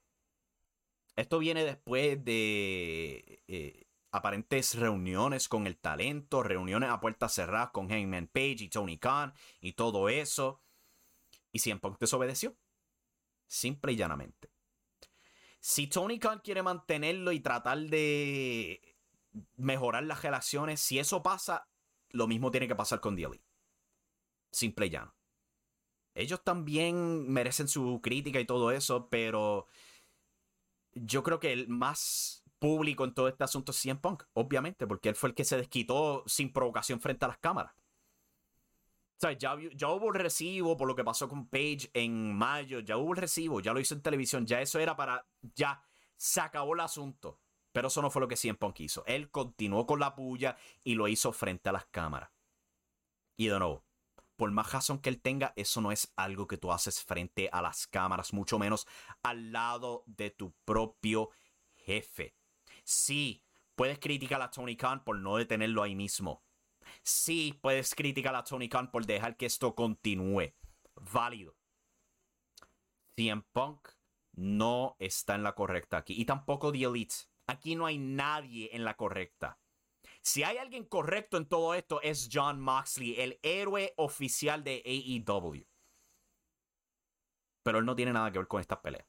Esto 1.17 1.39
viene 1.39 1.65
después 1.65 2.23
de 2.23 3.43
eh, 3.47 3.87
aparentes 4.11 4.75
reuniones 4.75 5.49
con 5.49 5.67
el 5.67 5.77
talento, 5.77 6.41
reuniones 6.41 6.89
a 6.89 6.99
puertas 6.99 7.33
cerradas 7.33 7.71
con 7.71 7.89
Hangman 7.89 8.27
Page 8.27 8.63
y 8.63 8.69
Tony 8.69 8.97
Khan 8.97 9.33
y 9.59 9.73
todo 9.73 10.09
eso. 10.09 10.61
Y 11.51 11.69
en 11.69 11.79
Punk 11.79 11.99
desobedeció. 11.99 12.55
Simple 13.47 13.93
y 13.93 13.95
llanamente. 13.95 14.51
Si 15.59 15.87
Tony 15.87 16.19
Khan 16.19 16.41
quiere 16.43 16.63
mantenerlo 16.63 17.31
y 17.31 17.39
tratar 17.39 17.79
de 17.79 18.95
mejorar 19.55 20.03
las 20.03 20.21
relaciones, 20.21 20.79
si 20.79 20.99
eso 20.99 21.23
pasa, 21.23 21.67
lo 22.09 22.27
mismo 22.27 22.51
tiene 22.51 22.67
que 22.67 22.75
pasar 22.75 22.99
con 22.99 23.15
The 23.15 23.27
Simple 24.51 24.87
y 24.87 24.89
llano. 24.89 25.13
Ellos 26.15 26.43
también 26.43 27.29
merecen 27.31 27.67
su 27.67 27.99
crítica 28.01 28.39
y 28.39 28.45
todo 28.45 28.71
eso, 28.71 29.07
pero 29.09 29.67
yo 30.93 31.21
creo 31.21 31.39
que 31.39 31.53
el 31.53 31.67
más 31.67 32.43
público 32.59 33.03
en 33.03 33.13
todo 33.13 33.27
este 33.27 33.43
asunto 33.43 33.71
es 33.71 33.77
CM 33.77 33.99
Punk, 33.99 34.23
obviamente, 34.33 34.87
porque 34.87 35.09
él 35.09 35.15
fue 35.15 35.29
el 35.29 35.35
que 35.35 35.45
se 35.45 35.57
desquitó 35.57 36.23
sin 36.25 36.51
provocación 36.51 36.99
frente 36.99 37.25
a 37.25 37.27
las 37.27 37.37
cámaras. 37.37 37.73
O 39.23 39.31
ya, 39.31 39.57
ya, 39.73 39.89
hubo 39.89 40.09
el 40.09 40.19
recibo 40.19 40.77
por 40.77 40.87
lo 40.87 40.95
que 40.95 41.03
pasó 41.03 41.27
con 41.27 41.47
Page 41.47 41.89
en 41.93 42.35
mayo, 42.35 42.81
ya 42.81 42.97
hubo 42.97 43.13
el 43.13 43.17
recibo, 43.17 43.59
ya 43.61 43.73
lo 43.73 43.79
hizo 43.79 43.95
en 43.95 44.01
televisión, 44.01 44.45
ya 44.45 44.61
eso 44.61 44.79
era 44.79 44.95
para, 44.95 45.25
ya 45.55 45.81
se 46.15 46.39
acabó 46.39 46.75
el 46.75 46.81
asunto. 46.81 47.41
Pero 47.71 47.87
eso 47.87 48.01
no 48.01 48.11
fue 48.11 48.21
lo 48.21 48.27
que 48.27 48.35
CM 48.35 48.57
Punk 48.57 48.79
hizo. 48.81 49.03
Él 49.05 49.29
continuó 49.29 49.85
con 49.85 49.99
la 49.99 50.15
puya 50.15 50.55
y 50.83 50.95
lo 50.95 51.07
hizo 51.07 51.31
frente 51.31 51.69
a 51.69 51.71
las 51.71 51.85
cámaras. 51.85 52.29
Y 53.35 53.47
de 53.47 53.59
nuevo, 53.59 53.85
por 54.35 54.51
más 54.51 54.71
razón 54.71 54.99
que 54.99 55.09
él 55.09 55.21
tenga, 55.21 55.53
eso 55.55 55.81
no 55.81 55.91
es 55.91 56.11
algo 56.15 56.47
que 56.47 56.57
tú 56.57 56.71
haces 56.71 57.03
frente 57.03 57.49
a 57.51 57.61
las 57.61 57.87
cámaras, 57.87 58.33
mucho 58.33 58.59
menos 58.59 58.87
al 59.23 59.51
lado 59.51 60.03
de 60.05 60.29
tu 60.31 60.53
propio 60.63 61.29
jefe. 61.75 62.35
Sí, 62.83 63.43
puedes 63.75 63.99
criticar 63.99 64.41
a 64.41 64.51
Tony 64.51 64.75
Khan 64.75 65.03
por 65.03 65.17
no 65.17 65.37
detenerlo 65.37 65.83
ahí 65.83 65.95
mismo 65.95 66.46
sí 67.03 67.57
puedes 67.61 67.95
criticar 67.95 68.35
a 68.35 68.43
Tony 68.43 68.69
Khan 68.69 68.91
por 68.91 69.05
dejar 69.05 69.37
que 69.37 69.45
esto 69.45 69.75
continúe. 69.75 70.53
Válido. 70.95 71.55
CM 73.15 73.43
Punk 73.51 73.89
no 74.33 74.95
está 74.99 75.35
en 75.35 75.43
la 75.43 75.55
correcta 75.55 75.97
aquí. 75.97 76.13
Y 76.19 76.25
tampoco 76.25 76.71
The 76.71 76.83
Elite. 76.83 77.15
Aquí 77.47 77.75
no 77.75 77.85
hay 77.85 77.97
nadie 77.97 78.69
en 78.73 78.83
la 78.83 78.95
correcta. 78.95 79.59
Si 80.21 80.43
hay 80.43 80.57
alguien 80.57 80.83
correcto 80.83 81.37
en 81.37 81.47
todo 81.47 81.73
esto 81.73 82.01
es 82.01 82.29
John 82.31 82.59
Moxley, 82.59 83.19
el 83.19 83.39
héroe 83.43 83.93
oficial 83.97 84.63
de 84.63 84.83
AEW. 84.85 85.65
Pero 87.63 87.79
él 87.79 87.85
no 87.85 87.95
tiene 87.95 88.13
nada 88.13 88.31
que 88.31 88.39
ver 88.39 88.47
con 88.47 88.61
esta 88.61 88.81
pelea. 88.81 89.07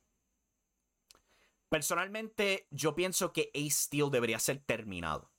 Personalmente, 1.68 2.66
yo 2.70 2.94
pienso 2.94 3.32
que 3.32 3.50
Ace 3.54 3.70
Steel 3.70 4.10
debería 4.10 4.38
ser 4.38 4.60
terminado. 4.64 5.30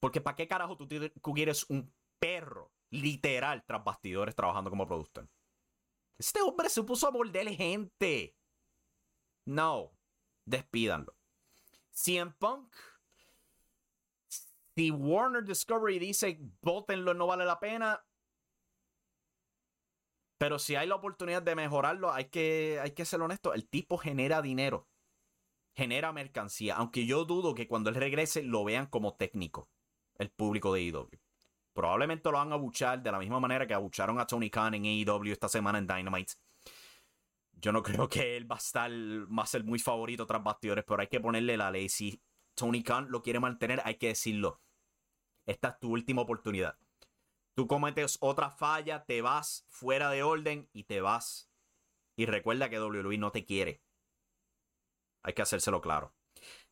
Porque 0.00 0.20
¿para 0.20 0.36
qué 0.36 0.46
carajo 0.46 0.76
tú, 0.76 0.88
quieres 1.34 1.66
un 1.68 1.92
perro 2.18 2.72
literal 2.90 3.64
tras 3.66 3.82
bastidores 3.84 4.34
trabajando 4.34 4.70
como 4.70 4.86
productor? 4.86 5.28
Este 6.18 6.40
hombre 6.42 6.68
se 6.68 6.82
puso 6.82 7.08
a 7.08 7.10
morder 7.10 7.48
gente. 7.48 8.36
No, 9.44 9.92
despídanlo. 10.44 11.14
en 12.06 12.32
Punk, 12.32 12.74
si 14.74 14.90
Warner 14.90 15.44
Discovery 15.44 15.98
dice 15.98 16.38
votenlo, 16.60 17.14
no 17.14 17.26
vale 17.26 17.44
la 17.44 17.58
pena. 17.58 18.04
Pero 20.38 20.58
si 20.58 20.76
hay 20.76 20.86
la 20.86 20.96
oportunidad 20.96 21.42
de 21.42 21.54
mejorarlo, 21.54 22.12
hay 22.12 22.26
que, 22.26 22.78
hay 22.82 22.90
que 22.90 23.06
ser 23.06 23.22
honesto. 23.22 23.54
El 23.54 23.66
tipo 23.66 23.96
genera 23.96 24.42
dinero, 24.42 24.86
genera 25.74 26.12
mercancía. 26.12 26.76
Aunque 26.76 27.06
yo 27.06 27.24
dudo 27.24 27.54
que 27.54 27.68
cuando 27.68 27.88
él 27.88 27.96
regrese 27.96 28.42
lo 28.42 28.62
vean 28.64 28.86
como 28.86 29.14
técnico 29.14 29.70
el 30.18 30.30
público 30.30 30.72
de 30.72 30.80
AEW. 30.80 31.10
Probablemente 31.72 32.30
lo 32.30 32.38
van 32.38 32.52
a 32.52 32.54
abuchar 32.54 33.02
de 33.02 33.12
la 33.12 33.18
misma 33.18 33.38
manera 33.38 33.66
que 33.66 33.74
abucharon 33.74 34.18
a 34.18 34.26
Tony 34.26 34.48
Khan 34.48 34.74
en 34.74 34.84
AEW 34.86 35.32
esta 35.32 35.48
semana 35.48 35.78
en 35.78 35.86
Dynamite. 35.86 36.32
Yo 37.52 37.72
no 37.72 37.82
creo 37.82 38.08
que 38.08 38.36
él 38.36 38.50
va 38.50 38.56
a 38.56 38.58
estar, 38.58 38.90
muy 39.64 39.78
favorito 39.78 40.26
tras 40.26 40.42
bastidores, 40.42 40.84
pero 40.86 41.02
hay 41.02 41.08
que 41.08 41.20
ponerle 41.20 41.56
la 41.56 41.70
ley. 41.70 41.88
Si 41.88 42.22
Tony 42.54 42.82
Khan 42.82 43.10
lo 43.10 43.22
quiere 43.22 43.40
mantener, 43.40 43.82
hay 43.84 43.96
que 43.96 44.08
decirlo. 44.08 44.62
Esta 45.44 45.68
es 45.68 45.78
tu 45.78 45.90
última 45.90 46.22
oportunidad. 46.22 46.78
Tú 47.54 47.66
cometes 47.66 48.18
otra 48.20 48.50
falla, 48.50 49.04
te 49.04 49.22
vas 49.22 49.64
fuera 49.68 50.10
de 50.10 50.22
orden 50.22 50.68
y 50.72 50.84
te 50.84 51.00
vas. 51.00 51.50
Y 52.16 52.26
recuerda 52.26 52.70
que 52.70 52.80
WWE 52.80 53.18
no 53.18 53.32
te 53.32 53.44
quiere. 53.44 53.82
Hay 55.22 55.34
que 55.34 55.42
hacérselo 55.42 55.80
claro. 55.80 56.14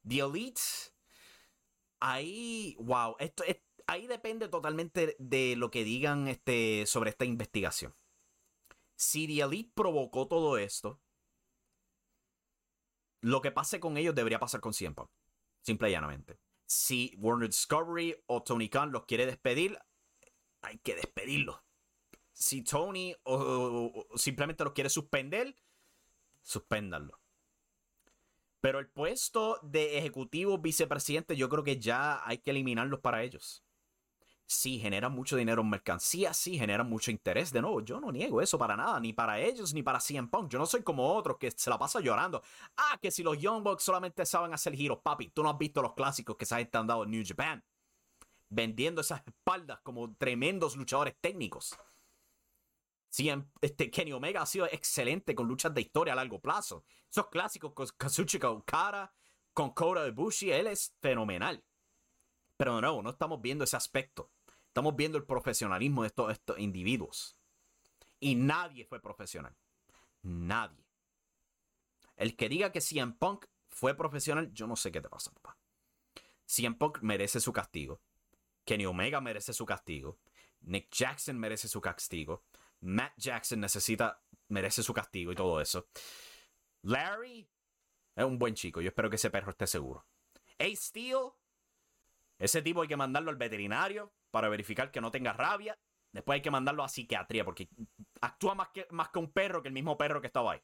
The 0.07 0.21
Elite 0.21 0.61
ahí, 2.05 2.77
wow, 2.81 3.17
esto 3.19 3.45
ahí 3.87 4.07
depende 4.07 4.49
totalmente 4.49 5.17
de 5.19 5.57
lo 5.57 5.71
que 5.71 5.85
digan 5.85 6.29
este, 6.29 6.87
sobre 6.87 7.11
esta 7.11 7.25
investigación. 7.25 7.95
Si 8.95 9.27
The 9.27 9.43
Elite 9.43 9.73
provocó 9.75 10.29
todo 10.29 10.59
esto, 10.59 11.01
lo 13.21 13.41
que 13.41 13.51
pase 13.51 13.81
con 13.81 13.97
ellos 13.97 14.15
debería 14.15 14.39
pasar 14.39 14.61
con 14.61 14.75
Siempre. 14.75 15.07
Simple 15.63 15.89
y 15.89 15.93
llanamente. 15.93 16.39
Si 16.67 17.15
Warner 17.19 17.49
Discovery 17.49 18.23
o 18.27 18.43
Tony 18.43 18.69
Khan 18.69 18.93
los 18.93 19.07
quiere 19.07 19.25
despedir, 19.25 19.79
hay 20.61 20.79
que 20.79 20.95
despedirlos. 20.95 21.59
Si 22.33 22.63
Tony 22.63 23.15
o, 23.23 24.07
simplemente 24.17 24.65
los 24.65 24.75
quiere 24.75 24.91
suspender, 24.91 25.57
suspéndanlo. 26.43 27.19
Pero 28.65 28.79
el 28.79 28.89
puesto 28.89 29.59
de 29.61 29.99
ejecutivo 29.99 30.57
vicepresidente, 30.57 31.37
yo 31.37 31.51
creo 31.51 31.63
que 31.63 31.79
ya 31.79 32.27
hay 32.27 32.39
que 32.39 32.51
eliminarlos 32.51 32.99
para 33.01 33.23
ellos. 33.23 33.63
Sí, 34.47 34.79
generan 34.79 35.13
mucho 35.13 35.37
dinero 35.37 35.61
en 35.61 35.69
mercancía, 35.69 36.33
sí, 36.33 36.57
generan 36.57 36.89
mucho 36.89 37.11
interés. 37.11 37.53
De 37.53 37.61
nuevo, 37.61 37.83
yo 37.83 38.01
no 38.01 38.11
niego 38.11 38.41
eso 38.41 38.57
para 38.57 38.75
nada, 38.75 38.99
ni 39.01 39.13
para 39.13 39.39
ellos, 39.39 39.75
ni 39.75 39.83
para 39.83 40.01
CM 40.01 40.29
Punk. 40.29 40.51
Yo 40.51 40.59
no 40.59 40.65
soy 40.65 40.83
como 40.83 41.13
otros 41.13 41.37
que 41.37 41.51
se 41.51 41.69
la 41.69 41.77
pasa 41.77 42.01
llorando. 42.01 42.43
Ah, 42.75 42.99
que 43.03 43.11
si 43.11 43.23
los 43.23 43.39
Young 43.39 43.63
Bucks 43.63 43.83
solamente 43.85 44.25
saben 44.25 44.55
hacer 44.55 44.75
giros, 44.75 45.01
papi, 45.03 45.29
tú 45.29 45.43
no 45.43 45.51
has 45.51 45.59
visto 45.59 45.83
los 45.83 45.93
clásicos 45.93 46.35
que 46.35 46.47
se 46.47 46.55
han 46.55 46.87
dado 46.87 47.05
en 47.05 47.11
New 47.11 47.23
Japan. 47.23 47.63
Vendiendo 48.49 49.03
esas 49.03 49.21
espaldas 49.27 49.81
como 49.83 50.15
tremendos 50.15 50.75
luchadores 50.75 51.15
técnicos. 51.21 51.77
Sí, 53.15 53.31
este, 53.61 53.93
Kenny 53.93 54.13
Omega 54.13 54.43
ha 54.43 54.47
sido 54.47 54.67
excelente 54.67 55.37
con 55.37 55.47
luchas 55.47 55.73
de 55.73 55.83
historia 55.83 56.15
a 56.15 56.17
largo 56.17 56.41
plazo. 56.41 56.85
Esos 57.09 57.29
clásicos 57.29 57.73
con 57.73 57.87
Kazuchika 57.97 58.51
Okada, 58.51 59.15
con 59.53 59.71
Kota 59.71 60.05
Ibushi, 60.09 60.51
él 60.51 60.67
es 60.67 60.97
fenomenal. 61.01 61.65
Pero 62.57 62.75
de 62.75 62.81
nuevo, 62.81 63.05
no 63.05 63.11
estamos 63.11 63.41
viendo 63.41 63.63
ese 63.63 63.77
aspecto. 63.77 64.33
Estamos 64.67 64.97
viendo 64.97 65.17
el 65.17 65.23
profesionalismo 65.23 66.03
de 66.03 66.09
estos, 66.09 66.33
estos 66.33 66.59
individuos. 66.59 67.39
Y 68.19 68.35
nadie 68.35 68.85
fue 68.85 69.01
profesional. 69.01 69.55
Nadie. 70.23 70.85
El 72.17 72.35
que 72.35 72.49
diga 72.49 72.73
que 72.73 72.81
CM 72.81 73.13
Punk 73.13 73.47
fue 73.69 73.95
profesional, 73.95 74.53
yo 74.53 74.67
no 74.67 74.75
sé 74.75 74.91
qué 74.91 75.01
te 75.01 75.09
pasa, 75.09 75.31
papá. 75.31 75.57
CM 76.47 76.75
Punk 76.75 76.99
merece 77.03 77.39
su 77.39 77.53
castigo. 77.53 78.01
Kenny 78.65 78.87
Omega 78.87 79.21
merece 79.21 79.53
su 79.53 79.65
castigo. 79.65 80.19
Nick 80.63 80.91
Jackson 80.91 81.39
merece 81.39 81.69
su 81.69 81.81
castigo. 81.81 82.43
Matt 82.85 83.15
Jackson 83.17 83.61
necesita, 83.61 84.23
merece 84.49 84.83
su 84.83 84.93
castigo 84.93 85.33
y 85.33 85.35
todo 85.35 85.61
eso. 85.61 85.89
Larry 86.83 87.49
es 88.15 88.25
un 88.25 88.39
buen 88.39 88.55
chico. 88.55 88.81
Yo 88.81 88.89
espero 88.89 89.09
que 89.09 89.17
ese 89.17 89.31
perro 89.31 89.51
esté 89.51 89.67
seguro. 89.67 90.07
Ace 90.59 90.77
Steel, 90.77 91.33
ese 92.39 92.63
tipo 92.63 92.83
hay 92.83 92.89
que 92.89 92.97
mandarlo 92.97 93.31
al 93.31 93.37
veterinario 93.37 94.13
para 94.31 94.49
verificar 94.49 94.91
que 94.91 95.01
no 95.01 95.11
tenga 95.11 95.33
rabia. 95.33 95.79
Después 96.13 96.37
hay 96.37 96.43
que 96.43 96.51
mandarlo 96.51 96.85
a 96.85 96.89
psiquiatría 96.89 97.45
porque 97.45 97.69
actúa 98.21 98.55
más 98.55 98.69
que, 98.69 98.87
más 98.91 99.09
que 99.09 99.19
un 99.19 99.33
perro 99.33 99.63
que 99.63 99.69
el 99.69 99.75
mismo 99.75 99.97
perro 99.97 100.21
que 100.21 100.29
estaba 100.29 100.53
ahí. 100.53 100.63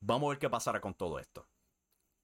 Vamos 0.00 0.28
a 0.28 0.30
ver 0.30 0.38
qué 0.38 0.50
pasará 0.50 0.80
con 0.80 0.94
todo 0.94 1.18
esto. 1.18 1.48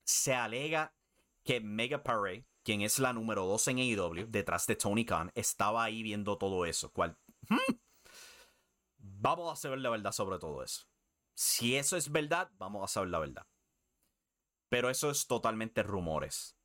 Se 0.04 0.34
alega 0.34 0.94
que 1.42 1.60
Mega 1.60 2.02
Parade, 2.02 2.46
quien 2.62 2.82
es 2.82 2.98
la 2.98 3.12
número 3.12 3.46
2 3.46 3.68
en 3.68 3.78
AEW, 3.78 4.26
detrás 4.28 4.66
de 4.66 4.76
Tony 4.76 5.04
Khan, 5.04 5.32
estaba 5.34 5.82
ahí 5.82 6.02
viendo 6.02 6.38
todo 6.38 6.66
eso. 6.66 6.92
Cual, 6.92 7.18
hmm, 7.48 7.74
Vamos 9.24 9.50
a 9.50 9.56
saber 9.56 9.78
la 9.78 9.88
verdad 9.88 10.12
sobre 10.12 10.38
todo 10.38 10.62
eso. 10.62 10.86
Si 11.34 11.76
eso 11.76 11.96
es 11.96 12.12
verdad, 12.12 12.50
vamos 12.58 12.84
a 12.84 12.92
saber 12.92 13.08
la 13.08 13.20
verdad. 13.20 13.46
Pero 14.68 14.90
eso 14.90 15.10
es 15.10 15.26
totalmente 15.26 15.82
rumores. 15.82 16.58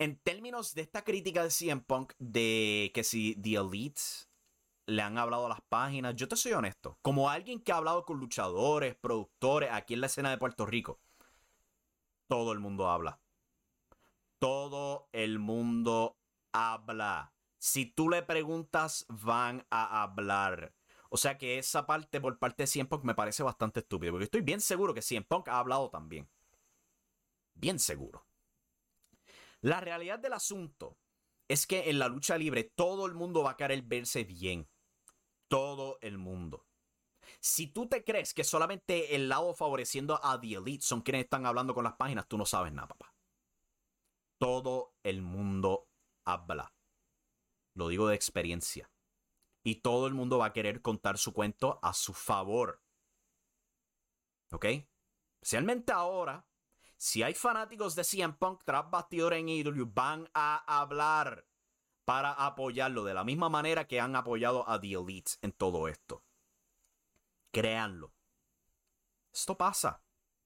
En 0.00 0.18
términos 0.18 0.74
de 0.74 0.82
esta 0.82 1.04
crítica 1.04 1.44
de 1.44 1.52
CM 1.52 1.82
Punk 1.82 2.14
de 2.18 2.90
que 2.92 3.04
si 3.04 3.36
The 3.36 3.54
Elites 3.54 4.28
le 4.86 5.02
han 5.02 5.18
hablado 5.18 5.46
a 5.46 5.50
las 5.50 5.60
páginas, 5.68 6.16
yo 6.16 6.26
te 6.26 6.34
soy 6.34 6.52
honesto. 6.52 6.98
Como 7.00 7.30
alguien 7.30 7.62
que 7.62 7.70
ha 7.70 7.76
hablado 7.76 8.04
con 8.04 8.18
luchadores, 8.18 8.96
productores 8.96 9.70
aquí 9.70 9.94
en 9.94 10.00
la 10.00 10.08
escena 10.08 10.30
de 10.30 10.38
Puerto 10.38 10.66
Rico, 10.66 10.98
todo 12.26 12.50
el 12.50 12.58
mundo 12.58 12.90
habla. 12.90 13.20
Todo 14.40 15.08
el 15.12 15.38
mundo 15.38 16.18
habla. 16.50 17.32
Si 17.58 17.86
tú 17.86 18.08
le 18.08 18.24
preguntas, 18.24 19.06
van 19.08 19.64
a 19.70 20.02
hablar. 20.02 20.74
O 21.10 21.16
sea 21.16 21.38
que 21.38 21.58
esa 21.58 21.86
parte 21.86 22.20
por 22.20 22.38
parte 22.38 22.64
de 22.64 22.66
CM 22.66 22.88
Punk 22.88 23.04
me 23.04 23.14
parece 23.14 23.42
bastante 23.42 23.80
estúpido. 23.80 24.12
Porque 24.12 24.24
estoy 24.24 24.42
bien 24.42 24.60
seguro 24.60 24.92
que 24.94 25.02
CM 25.02 25.24
Punk 25.26 25.48
ha 25.48 25.58
hablado 25.58 25.90
también. 25.90 26.28
Bien 27.54 27.78
seguro. 27.78 28.26
La 29.60 29.80
realidad 29.80 30.18
del 30.18 30.34
asunto 30.34 30.98
es 31.48 31.66
que 31.66 31.90
en 31.90 31.98
la 31.98 32.08
lucha 32.08 32.36
libre 32.36 32.64
todo 32.64 33.06
el 33.06 33.14
mundo 33.14 33.42
va 33.42 33.52
a 33.52 33.56
querer 33.56 33.82
verse 33.82 34.24
bien. 34.24 34.68
Todo 35.48 35.98
el 36.02 36.18
mundo. 36.18 36.66
Si 37.40 37.66
tú 37.66 37.88
te 37.88 38.04
crees 38.04 38.34
que 38.34 38.44
solamente 38.44 39.14
el 39.14 39.28
lado 39.28 39.54
favoreciendo 39.54 40.20
a 40.22 40.38
The 40.38 40.54
Elite 40.54 40.84
son 40.84 41.00
quienes 41.00 41.24
están 41.24 41.46
hablando 41.46 41.74
con 41.74 41.84
las 41.84 41.94
páginas, 41.94 42.28
tú 42.28 42.36
no 42.36 42.44
sabes 42.44 42.72
nada, 42.72 42.88
papá. 42.88 43.14
Todo 44.38 44.94
el 45.02 45.22
mundo 45.22 45.88
habla. 46.24 46.72
Lo 47.74 47.88
digo 47.88 48.08
de 48.08 48.14
experiencia 48.14 48.90
y 49.68 49.74
todo 49.76 50.06
el 50.06 50.14
mundo 50.14 50.38
va 50.38 50.46
a 50.46 50.52
querer 50.54 50.80
contar 50.80 51.18
su 51.18 51.34
cuento 51.34 51.78
a 51.82 51.92
su 51.92 52.14
favor. 52.14 52.80
¿Ok? 54.50 54.64
Especialmente 55.42 55.92
ahora, 55.92 56.46
si 56.96 57.22
hay 57.22 57.34
fanáticos 57.34 57.94
de 57.94 58.02
CM 58.02 58.32
Punk 58.32 58.62
tras 58.64 58.90
bastidores 58.90 59.40
en 59.40 59.48
AEW, 59.48 59.84
van 59.92 60.30
a 60.32 60.80
hablar 60.80 61.46
para 62.06 62.32
apoyarlo 62.32 63.04
de 63.04 63.12
la 63.12 63.24
misma 63.24 63.50
manera 63.50 63.86
que 63.86 64.00
han 64.00 64.16
apoyado 64.16 64.66
a 64.66 64.80
The 64.80 64.94
Elites 64.94 65.38
en 65.42 65.52
todo 65.52 65.86
esto. 65.86 66.24
Créanlo. 67.50 68.14
Esto 69.30 69.58
pasa. 69.58 70.02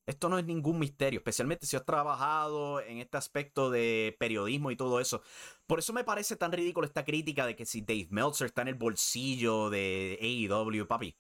Esto 0.07 0.29
no 0.29 0.38
es 0.38 0.45
ningún 0.45 0.81
misterio, 0.81 1.19
especialmente 1.19 1.65
si 1.65 1.77
has 1.77 1.85
trabajado 1.85 2.81
en 2.81 2.99
este 2.99 3.17
aspecto 3.17 3.71
de 3.71 4.17
periodismo 4.19 4.71
y 4.73 4.77
todo 4.77 4.99
eso. 4.99 5.23
Por 5.67 5.79
eso 5.79 5.93
me 5.93 6.03
parece 6.03 6.37
tan 6.37 6.51
ridículo 6.51 6.87
esta 6.87 7.05
crítica 7.05 7.47
de 7.47 7.55
que 7.55 7.67
si 7.67 7.83
Dave 7.83 8.09
Meltzer 8.11 8.47
está 8.47 8.62
en 8.62 8.69
el 8.69 8.75
bolsillo 8.75 9.71
de 9.71 10.19
AEW, 10.21 10.87
papi. 10.88 11.17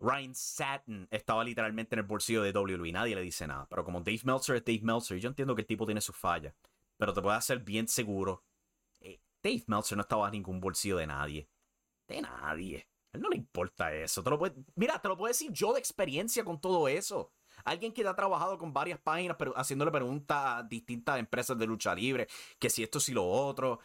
Ryan 0.00 0.34
Satin 0.34 1.08
estaba 1.10 1.42
literalmente 1.42 1.96
en 1.96 2.00
el 2.00 2.06
bolsillo 2.06 2.42
de 2.42 2.52
WWE 2.52 2.92
nadie 2.92 3.16
le 3.16 3.22
dice 3.22 3.46
nada. 3.48 3.66
Pero 3.68 3.84
como 3.84 4.00
Dave 4.00 4.20
Meltzer 4.24 4.56
es 4.56 4.64
Dave 4.64 4.82
Meltzer, 4.82 5.18
yo 5.18 5.28
entiendo 5.28 5.56
que 5.56 5.62
el 5.62 5.66
tipo 5.66 5.86
tiene 5.86 6.00
sus 6.00 6.16
fallas. 6.16 6.54
Pero 6.96 7.12
te 7.12 7.20
puedo 7.20 7.34
hacer 7.34 7.58
bien 7.60 7.88
seguro. 7.88 8.44
Eh, 9.00 9.20
Dave 9.42 9.64
Meltzer 9.66 9.96
no 9.96 10.02
estaba 10.02 10.26
en 10.26 10.32
ningún 10.32 10.60
bolsillo 10.60 10.98
de 10.98 11.06
nadie. 11.08 11.48
De 12.06 12.22
nadie. 12.22 12.88
No 13.18 13.28
le 13.28 13.36
importa 13.36 13.92
eso. 13.92 14.22
Te 14.22 14.30
lo 14.30 14.40
mira, 14.76 15.00
te 15.00 15.08
lo 15.08 15.16
puedo 15.16 15.28
decir 15.28 15.52
yo 15.52 15.72
de 15.72 15.78
experiencia 15.78 16.44
con 16.44 16.60
todo 16.60 16.88
eso. 16.88 17.32
Alguien 17.64 17.92
que 17.92 18.06
ha 18.06 18.14
trabajado 18.14 18.56
con 18.58 18.72
varias 18.72 18.98
páginas, 19.00 19.36
pero 19.38 19.52
haciéndole 19.56 19.90
preguntas 19.90 20.38
a 20.38 20.62
distintas 20.62 21.18
empresas 21.18 21.58
de 21.58 21.66
lucha 21.66 21.94
libre, 21.94 22.28
que 22.58 22.70
si 22.70 22.82
esto, 22.82 23.00
si 23.00 23.12
lo 23.12 23.26
otro. 23.26 23.80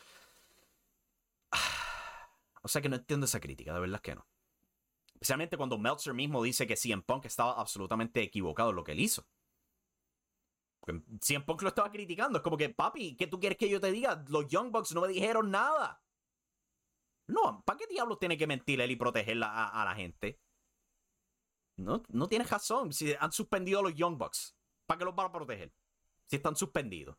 O 2.61 2.67
sea 2.67 2.81
que 2.81 2.89
no 2.89 2.95
entiendo 2.95 3.25
esa 3.25 3.39
crítica, 3.39 3.73
de 3.73 3.79
verdad 3.79 3.99
que 3.99 4.15
no. 4.15 4.25
Especialmente 5.15 5.57
cuando 5.57 5.77
Meltzer 5.77 6.13
mismo 6.13 6.43
dice 6.43 6.67
que 6.67 6.75
CM 6.75 7.01
Punk 7.01 7.25
estaba 7.25 7.59
absolutamente 7.59 8.21
equivocado 8.21 8.69
en 8.69 8.75
lo 8.75 8.83
que 8.83 8.91
él 8.91 8.99
hizo. 8.99 9.25
CM 11.21 11.45
Punk 11.45 11.61
lo 11.61 11.69
estaba 11.69 11.91
criticando. 11.91 12.39
Es 12.39 12.43
como 12.43 12.57
que, 12.57 12.69
papi, 12.69 13.15
¿qué 13.15 13.27
tú 13.27 13.39
quieres 13.39 13.57
que 13.57 13.69
yo 13.69 13.79
te 13.79 13.91
diga? 13.91 14.23
Los 14.27 14.47
Young 14.47 14.71
Bucks 14.71 14.93
no 14.93 15.01
me 15.01 15.07
dijeron 15.07 15.49
nada. 15.49 16.02
No, 17.27 17.63
¿para 17.65 17.77
qué 17.77 17.87
diablos 17.87 18.19
tiene 18.19 18.37
que 18.37 18.47
mentir 18.47 18.81
él 18.81 18.91
y 18.91 18.95
proteger 18.95 19.37
a, 19.43 19.83
la 19.85 19.95
gente? 19.95 20.39
No, 21.77 22.03
no 22.09 22.27
tienes 22.27 22.49
razón. 22.49 22.91
Si 22.93 23.13
han 23.19 23.31
suspendido 23.31 23.79
a 23.79 23.83
los 23.83 23.95
Young 23.95 24.17
Bucks, 24.17 24.55
¿para 24.85 24.99
qué 24.99 25.05
los 25.05 25.15
van 25.15 25.27
a 25.27 25.31
proteger? 25.31 25.73
Si 26.27 26.35
están 26.35 26.55
suspendidos. 26.55 27.17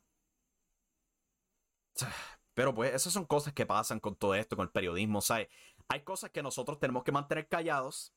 Pero 2.55 2.75
pues 2.75 2.95
esas 2.95 3.12
son 3.12 3.25
cosas 3.25 3.53
que 3.53 3.67
pasan 3.67 3.99
con 3.99 4.17
todo 4.17 4.35
esto, 4.35 4.57
con 4.57 4.64
el 4.64 4.73
periodismo. 4.73 5.21
¿sabes? 5.21 5.49
Hay 5.88 6.03
cosas 6.03 6.31
que 6.31 6.43
nosotros 6.43 6.79
tenemos 6.79 7.03
que 7.03 7.12
mantener 7.12 7.49
callados. 7.49 8.14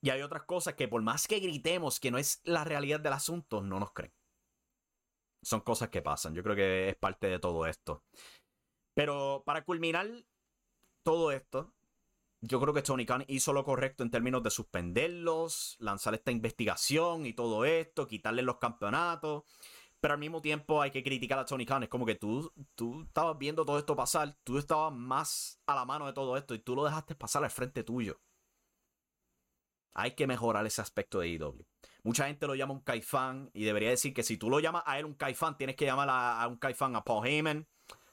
Y 0.00 0.10
hay 0.10 0.20
otras 0.22 0.42
cosas 0.42 0.74
que 0.74 0.88
por 0.88 1.00
más 1.02 1.28
que 1.28 1.38
gritemos 1.38 2.00
que 2.00 2.10
no 2.10 2.18
es 2.18 2.40
la 2.44 2.64
realidad 2.64 2.98
del 2.98 3.12
asunto, 3.12 3.62
no 3.62 3.78
nos 3.78 3.92
creen. 3.92 4.12
Son 5.42 5.60
cosas 5.60 5.90
que 5.90 6.02
pasan. 6.02 6.34
Yo 6.34 6.42
creo 6.42 6.56
que 6.56 6.88
es 6.90 6.96
parte 6.96 7.28
de 7.28 7.38
todo 7.38 7.66
esto. 7.66 8.02
Pero 8.94 9.42
para 9.46 9.64
culminar 9.64 10.08
todo 11.02 11.32
esto, 11.32 11.72
yo 12.44 12.60
creo 12.60 12.74
que 12.74 12.82
Tony 12.82 13.06
Khan 13.06 13.24
hizo 13.28 13.52
lo 13.52 13.64
correcto 13.64 14.02
en 14.02 14.10
términos 14.10 14.42
de 14.42 14.50
suspenderlos, 14.50 15.76
lanzar 15.78 16.14
esta 16.14 16.32
investigación 16.32 17.24
y 17.24 17.34
todo 17.34 17.64
esto, 17.64 18.08
quitarle 18.08 18.42
los 18.42 18.56
campeonatos. 18.58 19.44
Pero 20.00 20.14
al 20.14 20.20
mismo 20.20 20.42
tiempo 20.42 20.82
hay 20.82 20.90
que 20.90 21.04
criticar 21.04 21.38
a 21.38 21.44
Tony 21.44 21.64
Khan. 21.64 21.84
Es 21.84 21.88
como 21.88 22.04
que 22.04 22.16
tú, 22.16 22.52
tú 22.74 23.02
estabas 23.02 23.38
viendo 23.38 23.64
todo 23.64 23.78
esto 23.78 23.94
pasar, 23.94 24.36
tú 24.42 24.58
estabas 24.58 24.92
más 24.92 25.60
a 25.66 25.76
la 25.76 25.84
mano 25.84 26.06
de 26.06 26.12
todo 26.12 26.36
esto 26.36 26.56
y 26.56 26.58
tú 26.58 26.74
lo 26.74 26.84
dejaste 26.84 27.14
pasar 27.14 27.44
al 27.44 27.50
frente 27.52 27.84
tuyo. 27.84 28.20
Hay 29.94 30.16
que 30.16 30.26
mejorar 30.26 30.66
ese 30.66 30.82
aspecto 30.82 31.20
de 31.20 31.28
IW. 31.28 31.64
Mucha 32.02 32.26
gente 32.26 32.48
lo 32.48 32.56
llama 32.56 32.72
un 32.72 32.80
caifán 32.80 33.50
y 33.54 33.62
debería 33.62 33.90
decir 33.90 34.12
que 34.12 34.24
si 34.24 34.36
tú 34.36 34.50
lo 34.50 34.58
llamas 34.58 34.82
a 34.86 34.98
él 34.98 35.04
un 35.04 35.14
caifán, 35.14 35.56
tienes 35.56 35.76
que 35.76 35.84
llamar 35.84 36.10
a, 36.10 36.42
a 36.42 36.48
un 36.48 36.56
caifán 36.56 36.96
a 36.96 37.04
Paul 37.04 37.24
Heyman, 37.24 37.68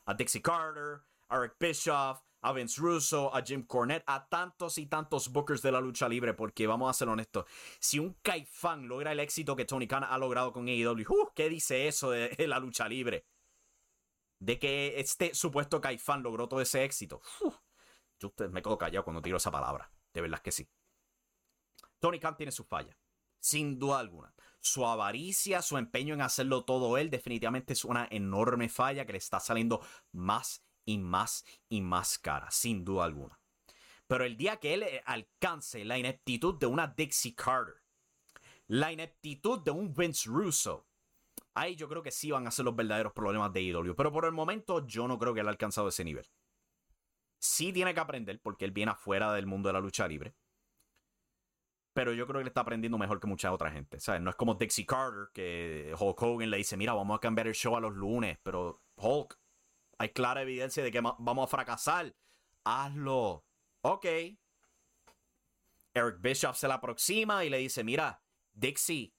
a 0.06 0.13
Dixie 0.13 0.43
Carter, 0.43 1.02
a 1.30 1.38
Eric 1.38 1.56
Bischoff, 1.60 2.21
a 2.41 2.54
Vince 2.54 2.80
Russo, 2.80 3.34
a 3.36 3.41
Jim 3.41 3.65
Cornette, 3.65 4.04
a 4.08 4.28
tantos 4.28 4.78
y 4.78 4.86
tantos 4.86 5.30
bookers 5.30 5.62
de 5.62 5.71
la 5.71 5.82
lucha 5.82 6.08
libre, 6.08 6.34
porque 6.34 6.67
vamos 6.67 6.89
a 6.89 6.93
ser 6.93 7.10
honestos, 7.10 7.45
si 7.80 7.99
un 7.99 8.13
Kaifan 8.21 8.88
logra 8.88 9.12
el 9.12 9.19
éxito 9.19 9.56
que 9.56 9.65
Tony 9.65 9.88
Khan 9.88 10.04
ha 10.04 10.17
logrado 10.17 10.52
con 10.52 10.67
AEW, 10.67 11.06
uh, 11.10 11.32
¿qué 11.36 11.49
dice 11.49 11.88
eso 11.88 12.12
de, 12.12 12.36
la 12.47 12.60
lucha 12.60 12.88
libre? 12.88 13.25
De 14.39 14.58
que 14.58 14.99
este 14.99 15.36
supuesto 15.36 15.82
Kaifan 15.82 16.23
logró 16.23 16.47
todo 16.47 16.62
ese 16.62 16.84
éxito. 16.84 17.21
Yo 18.19 18.34
me 18.52 18.62
quedo 18.62 18.78
callado 18.78 19.04
cuando 19.04 19.21
tiro 19.21 19.38
esa 19.38 19.52
palabra, 19.52 19.91
de 20.13 20.21
verdad 20.21 20.39
que 20.39 20.52
sí. 20.52 20.69
Tony 21.99 22.19
Khan 22.19 22.38
tiene 22.38 22.52
sus 22.52 22.67
fallas, 22.67 22.95
sin 23.39 23.80
duda 23.80 23.99
alguna. 23.99 24.34
Su 24.62 24.86
avaricia, 24.86 25.62
su 25.62 25.78
empeño 25.78 26.13
en 26.13 26.21
hacerlo 26.21 26.65
todo 26.65 26.97
él, 26.97 27.10
definitivamente 27.10 27.73
es 27.73 27.86
una 27.86 28.08
enorme 28.12 28.67
falla 28.67 29.06
que 29.06 29.13
le 29.13 29.17
está 29.17 29.39
saliendo 29.39 29.82
más 30.12 30.68
y 30.89 30.97
más 30.97 31.45
y 31.69 31.82
más 31.82 32.17
cara, 32.17 32.49
sin 32.49 32.84
duda 32.84 33.06
alguna. 33.06 33.39
Pero 34.08 34.25
el 34.25 34.38
día 34.38 34.58
que 34.58 34.73
él 34.73 34.84
eh, 34.84 35.04
alcance 35.06 35.86
la 35.86 35.99
ineptitud 35.99 36.58
de 36.58 36.65
una 36.65 36.88
Dixie 36.88 37.36
Carter, 37.36 37.75
la 38.67 38.91
ineptitud 38.91 39.60
de 39.63 39.69
un 39.69 39.93
Vince 39.93 40.28
Russo, 40.28 40.88
ahí 41.54 41.75
yo 41.75 41.88
creo 41.88 42.02
que 42.02 42.10
sí 42.10 42.32
van 42.32 42.47
a 42.47 42.52
ser 42.52 42.65
los 42.65 42.75
verdaderos 42.75 43.13
problemas 43.13 43.54
de 43.54 43.62
IW. 43.62 43.95
Pero 43.95 44.12
por 44.12 44.25
el 44.25 44.32
momento 44.32 44.88
yo 44.88 45.08
no 45.08 45.19
creo 45.19 45.36
que 45.36 45.41
él 45.41 45.47
haya 45.47 45.52
alcanzado 45.52 45.89
ese 45.89 46.04
nivel. 46.04 46.28
Sí 47.38 47.71
tiene 47.71 47.93
que 47.93 47.99
aprender 47.99 48.41
porque 48.41 48.65
él 48.65 48.71
viene 48.71 48.91
afuera 48.91 49.32
del 49.34 49.45
mundo 49.45 49.69
de 49.69 49.73
la 49.73 49.80
lucha 49.80 50.08
libre. 50.08 50.34
Pero 51.93 52.13
yo 52.13 52.25
creo 52.25 52.39
que 52.39 52.43
él 52.43 52.47
está 52.47 52.62
aprendiendo 52.62 52.97
mejor 52.97 53.19
que 53.19 53.28
mucha 53.28 53.54
otra 53.54 53.69
gente. 53.69 53.99
¿sabes? 53.99 54.21
No 54.21 54.32
es 54.32 54.36
como 54.36 54.56
Dixie 54.56 54.88
Carter, 54.88 55.30
que 55.34 55.93
Hulk 55.99 56.19
Hogan 56.19 56.49
le 56.49 56.58
dice, 56.58 56.78
mira, 56.78 56.93
vamos 56.93 57.15
a 57.15 57.19
cambiar 57.19 57.47
el 57.47 57.54
show 57.54 57.75
a 57.78 57.80
los 57.80 57.93
lunes. 57.93 58.39
Pero 58.41 58.82
Hulk, 58.95 59.39
hay 59.99 60.09
clara 60.09 60.41
evidencia 60.41 60.81
de 60.81 60.91
que 60.91 61.01
vamos 61.01 61.43
a 61.43 61.47
fracasar. 61.47 62.15
Hazlo. 62.63 63.45
Ok. 63.81 64.05
Eric 65.93 66.21
Bischoff 66.21 66.57
se 66.57 66.67
la 66.67 66.75
aproxima 66.75 67.43
y 67.43 67.49
le 67.49 67.57
dice, 67.57 67.83
mira, 67.83 68.23
Dixie, 68.53 69.13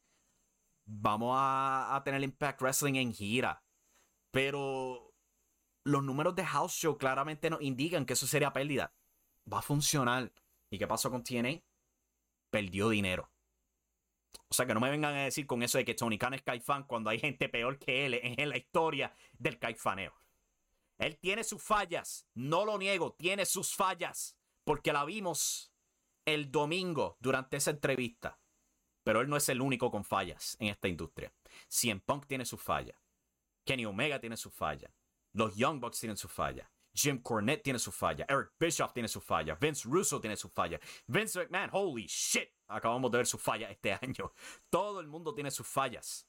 vamos 0.86 1.36
a, 1.38 2.00
tener 2.02 2.22
Impact 2.22 2.62
Wrestling 2.62 2.94
en 2.94 3.12
gira. 3.12 3.62
Pero 4.30 5.14
los 5.84 6.02
números 6.02 6.34
de 6.34 6.46
House 6.46 6.72
Show 6.72 6.96
claramente 6.96 7.50
nos 7.50 7.60
indican 7.60 8.06
que 8.06 8.14
eso 8.14 8.26
sería 8.26 8.52
pérdida. 8.52 8.94
va 9.52 9.58
a 9.58 9.62
funcionar. 9.62 10.32
¿Y 10.70 10.78
qué 10.78 10.86
pasó 10.86 11.10
con 11.10 11.22
TNA? 11.22 11.62
Perdió 12.50 12.88
dinero. 12.88 13.30
O 14.48 14.54
sea, 14.54 14.64
que 14.64 14.72
no 14.72 14.80
me 14.80 14.90
vengan 14.90 15.14
a 15.14 15.24
decir 15.24 15.46
con 15.46 15.62
eso 15.62 15.76
de 15.76 15.84
que 15.84 15.94
Tony 15.94 16.16
Khan 16.16 16.34
es 16.34 16.42
caifán 16.42 16.84
cuando 16.84 17.10
hay 17.10 17.18
gente 17.18 17.50
peor 17.50 17.78
que 17.78 18.06
él 18.06 18.14
en 18.22 18.48
la 18.48 18.56
historia 18.56 19.14
del 19.38 19.58
caifaneo. 19.58 20.14
Él 21.00 21.18
tiene 21.18 21.44
sus 21.44 21.62
fallas, 21.62 22.26
no 22.34 22.66
lo 22.66 22.76
niego, 22.76 23.14
tiene 23.18 23.46
sus 23.46 23.74
fallas, 23.74 24.36
porque 24.64 24.92
la 24.92 25.06
vimos 25.06 25.72
el 26.26 26.52
domingo 26.52 27.16
durante 27.20 27.56
esa 27.56 27.70
entrevista. 27.70 28.38
Pero 29.02 29.22
él 29.22 29.28
no 29.30 29.38
es 29.38 29.48
el 29.48 29.62
único 29.62 29.90
con 29.90 30.04
fallas 30.04 30.58
en 30.60 30.68
esta 30.68 30.88
industria. 30.88 31.32
CM 31.68 32.02
Punk 32.02 32.26
tiene 32.26 32.44
sus 32.44 32.60
fallas. 32.60 32.98
Kenny 33.64 33.86
Omega 33.86 34.20
tiene 34.20 34.36
sus 34.36 34.52
fallas. 34.52 34.92
Los 35.32 35.56
Young 35.56 35.80
Bucks 35.80 36.00
tienen 36.00 36.18
sus 36.18 36.30
fallas. 36.30 36.68
Jim 36.92 37.22
Cornette 37.22 37.62
tiene 37.62 37.78
su 37.78 37.92
falla. 37.92 38.26
Eric 38.28 38.52
Bischoff 38.58 38.92
tiene 38.92 39.08
su 39.08 39.20
falla. 39.20 39.54
Vince 39.54 39.88
Russo 39.88 40.20
tiene 40.20 40.36
su 40.36 40.48
falla. 40.48 40.78
Vince 41.06 41.38
McMahon, 41.38 41.70
holy 41.72 42.06
shit. 42.06 42.50
Acabamos 42.68 43.10
de 43.10 43.18
ver 43.18 43.26
su 43.26 43.38
falla 43.38 43.70
este 43.70 43.92
año. 44.02 44.32
Todo 44.68 45.00
el 45.00 45.06
mundo 45.06 45.32
tiene 45.34 45.50
sus 45.50 45.66
fallas. 45.66 46.28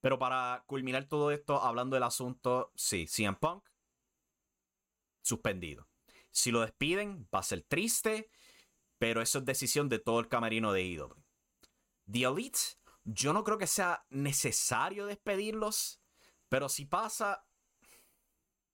Pero 0.00 0.18
para 0.18 0.64
culminar 0.66 1.06
todo 1.06 1.30
esto, 1.30 1.62
hablando 1.62 1.94
del 1.94 2.04
asunto, 2.04 2.72
sí, 2.74 3.06
CM 3.06 3.36
Punk, 3.38 3.64
suspendido. 5.22 5.86
Si 6.30 6.50
lo 6.50 6.60
despiden, 6.60 7.28
va 7.34 7.40
a 7.40 7.44
ser 7.44 7.62
triste, 7.62 8.30
pero 8.98 9.20
eso 9.20 9.38
es 9.38 9.44
decisión 9.44 9.88
de 9.88 9.98
todo 9.98 10.20
el 10.20 10.28
camerino 10.28 10.72
de 10.72 10.84
IW. 10.84 11.14
The 12.10 12.22
Elite, 12.22 12.58
yo 13.04 13.32
no 13.32 13.44
creo 13.44 13.58
que 13.58 13.66
sea 13.66 14.04
necesario 14.10 15.06
despedirlos, 15.06 16.00
pero 16.48 16.68
si 16.68 16.86
pasa, 16.86 17.44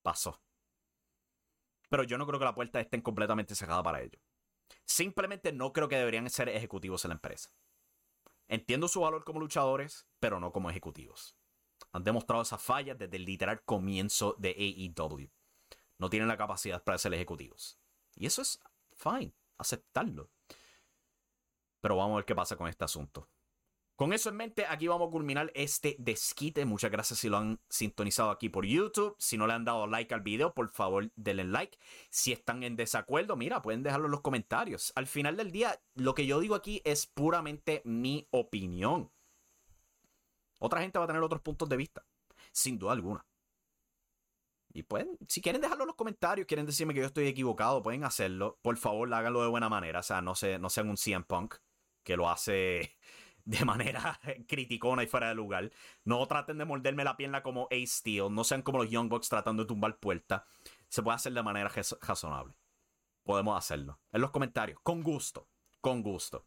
pasó. 0.03 0.41
Pero 1.89 2.05
yo 2.05 2.19
no 2.19 2.27
creo 2.27 2.39
que 2.39 2.45
la 2.45 2.55
puerta 2.55 2.81
esté 2.81 3.03
completamente 3.03 3.55
cerrada 3.55 3.83
para 3.83 4.03
ellos. 4.03 4.21
Simplemente 4.85 5.53
no 5.53 5.73
creo 5.73 5.89
que 5.89 5.97
deberían 5.97 6.29
ser 6.31 6.49
ejecutivos 6.49 7.05
en 7.05 7.11
la 7.11 7.15
empresa. 7.15 7.51
Entiendo 8.49 8.89
su 8.89 9.01
valor 9.01 9.25
como 9.25 9.41
luchadores, 9.41 10.07
pero 10.21 10.39
no 10.41 10.53
como 10.53 10.71
ejecutivos. 10.71 11.37
Han 11.93 12.05
demostrado 12.05 12.43
esas 12.43 12.63
fallas 12.63 12.99
desde 12.99 13.17
el 13.17 13.25
literal 13.25 13.63
comienzo 13.65 14.35
de 14.39 14.51
AEW. 14.51 15.31
No 15.99 16.11
tienen 16.11 16.29
la 16.29 16.37
capacidad 16.37 16.83
para 16.83 16.99
ser 16.99 17.15
ejecutivos. 17.15 17.79
Y 18.15 18.27
eso 18.27 18.43
es 18.43 18.61
fine, 18.93 19.35
aceptarlo. 19.59 20.31
Pero 21.81 21.97
vamos 21.97 22.15
a 22.15 22.17
ver 22.17 22.25
qué 22.25 22.35
pasa 22.35 22.57
con 22.57 22.69
este 22.69 22.85
asunto. 22.85 23.29
Con 23.97 24.13
eso 24.13 24.29
en 24.29 24.37
mente, 24.37 24.67
aquí 24.69 24.89
vamos 24.89 25.09
a 25.09 25.11
culminar 25.11 25.51
este 25.55 25.97
desquite. 25.99 26.67
Muchas 26.67 26.91
gracias 26.91 27.19
si 27.19 27.31
lo 27.31 27.39
han 27.39 27.59
sintonizado 27.71 28.31
aquí 28.31 28.51
por 28.51 28.67
YouTube. 28.67 29.17
Si 29.19 29.39
no 29.39 29.47
le 29.47 29.55
han 29.55 29.65
dado 29.65 29.87
like 29.87 30.13
al 30.13 30.21
video, 30.21 30.53
por 30.53 30.69
favor 30.69 31.11
denle 31.17 31.45
like. 31.45 31.79
Si 32.11 32.31
están 32.31 32.63
en 32.63 32.77
desacuerdo, 32.77 33.37
mira, 33.37 33.63
pueden 33.63 33.83
dejarlo 33.83 34.05
en 34.05 34.13
los 34.13 34.21
comentarios. 34.21 34.93
Al 34.97 35.07
final 35.07 35.39
del 35.39 35.51
día, 35.51 35.81
lo 35.95 36.15
que 36.15 36.27
yo 36.27 36.41
digo 36.41 36.55
aquí 36.55 36.83
es 36.85 37.07
puramente 37.07 37.81
mi 37.87 38.29
opinión. 38.33 39.11
Otra 40.59 40.83
gente 40.83 40.99
va 40.99 41.07
a 41.07 41.09
tener 41.09 41.23
otros 41.23 41.41
puntos 41.41 41.67
de 41.67 41.79
vista, 41.79 42.05
sin 42.53 42.79
duda 42.79 42.93
alguna. 42.93 43.25
Y 44.75 44.83
pueden, 44.83 45.17
si 45.27 45.41
quieren 45.41 45.63
dejarlo 45.63 45.85
en 45.85 45.89
los 45.89 45.97
comentarios, 45.97 46.47
quieren 46.47 46.67
decirme 46.67 46.93
que 46.93 47.01
yo 47.01 47.07
estoy 47.07 47.29
equivocado, 47.29 47.83
pueden 47.83 48.05
hacerlo. 48.05 48.59
Por 48.61 48.77
favor, 48.77 49.13
háganlo 49.15 49.41
de 49.41 49.49
buena 49.49 49.71
manera. 49.71 50.01
O 50.01 50.03
sea, 50.03 50.21
no, 50.21 50.35
se, 50.35 50.59
no 50.59 50.69
sean 50.69 50.91
un 50.91 50.99
CM 50.99 51.25
Punk 51.25 51.55
que 52.03 52.15
lo 52.15 52.29
hace 52.29 52.95
de 53.47 53.65
manera 53.65 54.21
criticona 54.47 55.03
y 55.05 55.07
fuera 55.07 55.29
de 55.29 55.35
lugar. 55.35 55.73
No 56.05 56.27
traten 56.27 56.59
de 56.59 56.67
morderme 56.67 57.05
la 57.05 57.17
pierna 57.17 57.43
como 57.43 57.69
Ace 57.71 57.87
Steel. 57.87 58.35
No 58.35 58.45
sean 58.45 58.61
como 58.61 58.79
los 58.79 58.91
Young 58.91 59.09
Bucks 59.09 59.29
tratando 59.29 59.63
de 59.63 59.69
tumbar 59.69 59.99
puertas. 59.99 60.43
Se 60.89 61.03
puede 61.03 61.15
hacer 61.15 61.33
de 61.33 61.43
manera 61.43 61.71
razonable. 62.03 62.55
Podemos 63.23 63.57
hacerlo. 63.57 63.99
En 64.13 64.21
los 64.21 64.33
comentarios. 64.33 64.79
Con 64.83 65.03
gusto. 65.03 65.49
Con 65.81 66.03
gusto. 66.03 66.45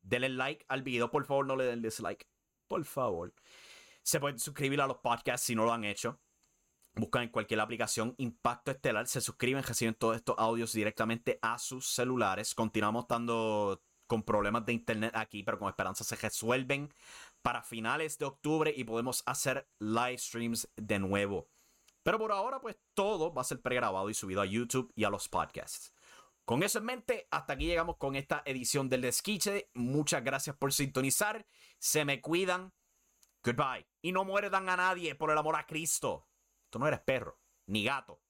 Denle 0.00 0.28
like 0.30 0.64
al 0.68 0.82
video. 0.82 1.10
Por 1.10 1.24
favor, 1.24 1.46
no 1.46 1.56
le 1.56 1.64
den 1.64 1.82
dislike. 1.82 2.26
Por 2.68 2.84
favor. 2.84 3.34
Se 4.02 4.20
pueden 4.20 4.38
suscribir 4.38 4.80
a 4.80 4.86
los 4.86 4.98
podcasts 4.98 5.46
si 5.46 5.54
no 5.54 5.64
lo 5.64 5.72
han 5.72 5.84
hecho. 5.84 6.20
Buscan 6.94 7.24
en 7.24 7.28
cualquier 7.30 7.58
aplicación 7.58 8.14
Impacto 8.18 8.70
Estelar. 8.70 9.08
Se 9.08 9.20
suscriben, 9.20 9.64
reciben 9.64 9.94
todos 9.94 10.16
estos 10.16 10.36
audios 10.38 10.72
directamente 10.72 11.40
a 11.42 11.58
sus 11.58 11.88
celulares. 11.88 12.54
Continuamos 12.54 13.08
dando 13.08 13.82
con 14.14 14.22
problemas 14.22 14.64
de 14.64 14.72
internet 14.72 15.10
aquí, 15.16 15.42
pero 15.42 15.58
con 15.58 15.68
esperanza 15.68 16.04
se 16.04 16.14
resuelven 16.14 16.94
para 17.42 17.64
finales 17.64 18.16
de 18.16 18.26
octubre 18.26 18.72
y 18.74 18.84
podemos 18.84 19.24
hacer 19.26 19.68
live 19.80 20.18
streams 20.18 20.68
de 20.76 21.00
nuevo. 21.00 21.48
Pero 22.04 22.16
por 22.20 22.30
ahora, 22.30 22.60
pues 22.60 22.76
todo 22.94 23.34
va 23.34 23.42
a 23.42 23.44
ser 23.44 23.60
pregrabado 23.60 24.08
y 24.08 24.14
subido 24.14 24.40
a 24.40 24.46
YouTube 24.46 24.92
y 24.94 25.02
a 25.02 25.10
los 25.10 25.28
podcasts. 25.28 25.92
Con 26.44 26.62
eso 26.62 26.78
en 26.78 26.84
mente, 26.84 27.26
hasta 27.32 27.54
aquí 27.54 27.66
llegamos 27.66 27.96
con 27.96 28.14
esta 28.14 28.40
edición 28.44 28.88
del 28.88 29.00
Desquiche. 29.00 29.68
Muchas 29.74 30.22
gracias 30.22 30.54
por 30.54 30.72
sintonizar. 30.72 31.44
Se 31.80 32.04
me 32.04 32.20
cuidan. 32.20 32.72
Goodbye. 33.42 33.84
Y 34.00 34.12
no 34.12 34.24
muerdan 34.24 34.68
a 34.68 34.76
nadie 34.76 35.16
por 35.16 35.32
el 35.32 35.38
amor 35.38 35.56
a 35.56 35.66
Cristo. 35.66 36.28
Tú 36.70 36.78
no 36.78 36.86
eres 36.86 37.00
perro, 37.00 37.40
ni 37.66 37.82
gato. 37.82 38.20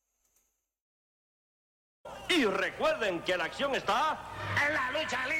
Y 2.30 2.46
recuerden 2.46 3.22
que 3.22 3.36
la 3.36 3.44
acción 3.44 3.74
está 3.74 4.18
en 4.66 4.72
la 4.72 4.90
lucha 4.92 5.26
libre. 5.26 5.33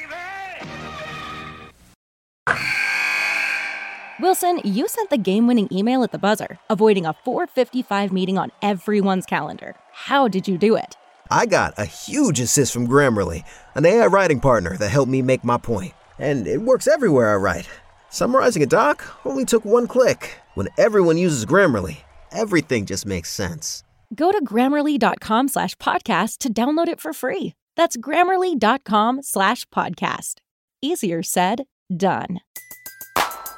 Wilson, 4.19 4.61
you 4.63 4.87
sent 4.87 5.09
the 5.09 5.17
game-winning 5.17 5.67
email 5.71 6.03
at 6.03 6.11
the 6.11 6.17
buzzer, 6.17 6.57
avoiding 6.69 7.05
a 7.05 7.13
4:55 7.25 8.11
meeting 8.11 8.37
on 8.37 8.51
everyone's 8.61 9.25
calendar. 9.25 9.75
How 9.91 10.27
did 10.27 10.47
you 10.47 10.57
do 10.57 10.75
it? 10.75 10.95
I 11.29 11.45
got 11.45 11.73
a 11.77 11.85
huge 11.85 12.39
assist 12.39 12.71
from 12.71 12.87
Grammarly, 12.87 13.43
an 13.73 13.85
AI 13.85 14.05
writing 14.05 14.39
partner 14.39 14.77
that 14.77 14.89
helped 14.89 15.11
me 15.11 15.21
make 15.21 15.43
my 15.43 15.57
point. 15.57 15.93
And 16.17 16.47
it 16.47 16.61
works 16.61 16.87
everywhere 16.87 17.33
I 17.33 17.35
write. 17.35 17.67
Summarizing 18.09 18.63
a 18.63 18.67
doc 18.67 19.03
only 19.25 19.43
took 19.43 19.65
one 19.65 19.87
click. 19.87 20.39
When 20.53 20.69
everyone 20.77 21.17
uses 21.17 21.45
Grammarly, 21.45 21.97
everything 22.31 22.85
just 22.85 23.05
makes 23.05 23.29
sense. 23.31 23.83
Go 24.13 24.31
to 24.31 24.43
grammarly.com 24.45 25.47
slash 25.49 25.75
podcast 25.75 26.37
to 26.37 26.53
download 26.53 26.87
it 26.87 27.01
for 27.01 27.11
free. 27.11 27.53
That's 27.75 27.97
grammarly.com 27.97 29.23
slash 29.23 29.65
podcast. 29.65 30.35
Easier 30.81 31.23
said, 31.23 31.65
done. 31.95 32.39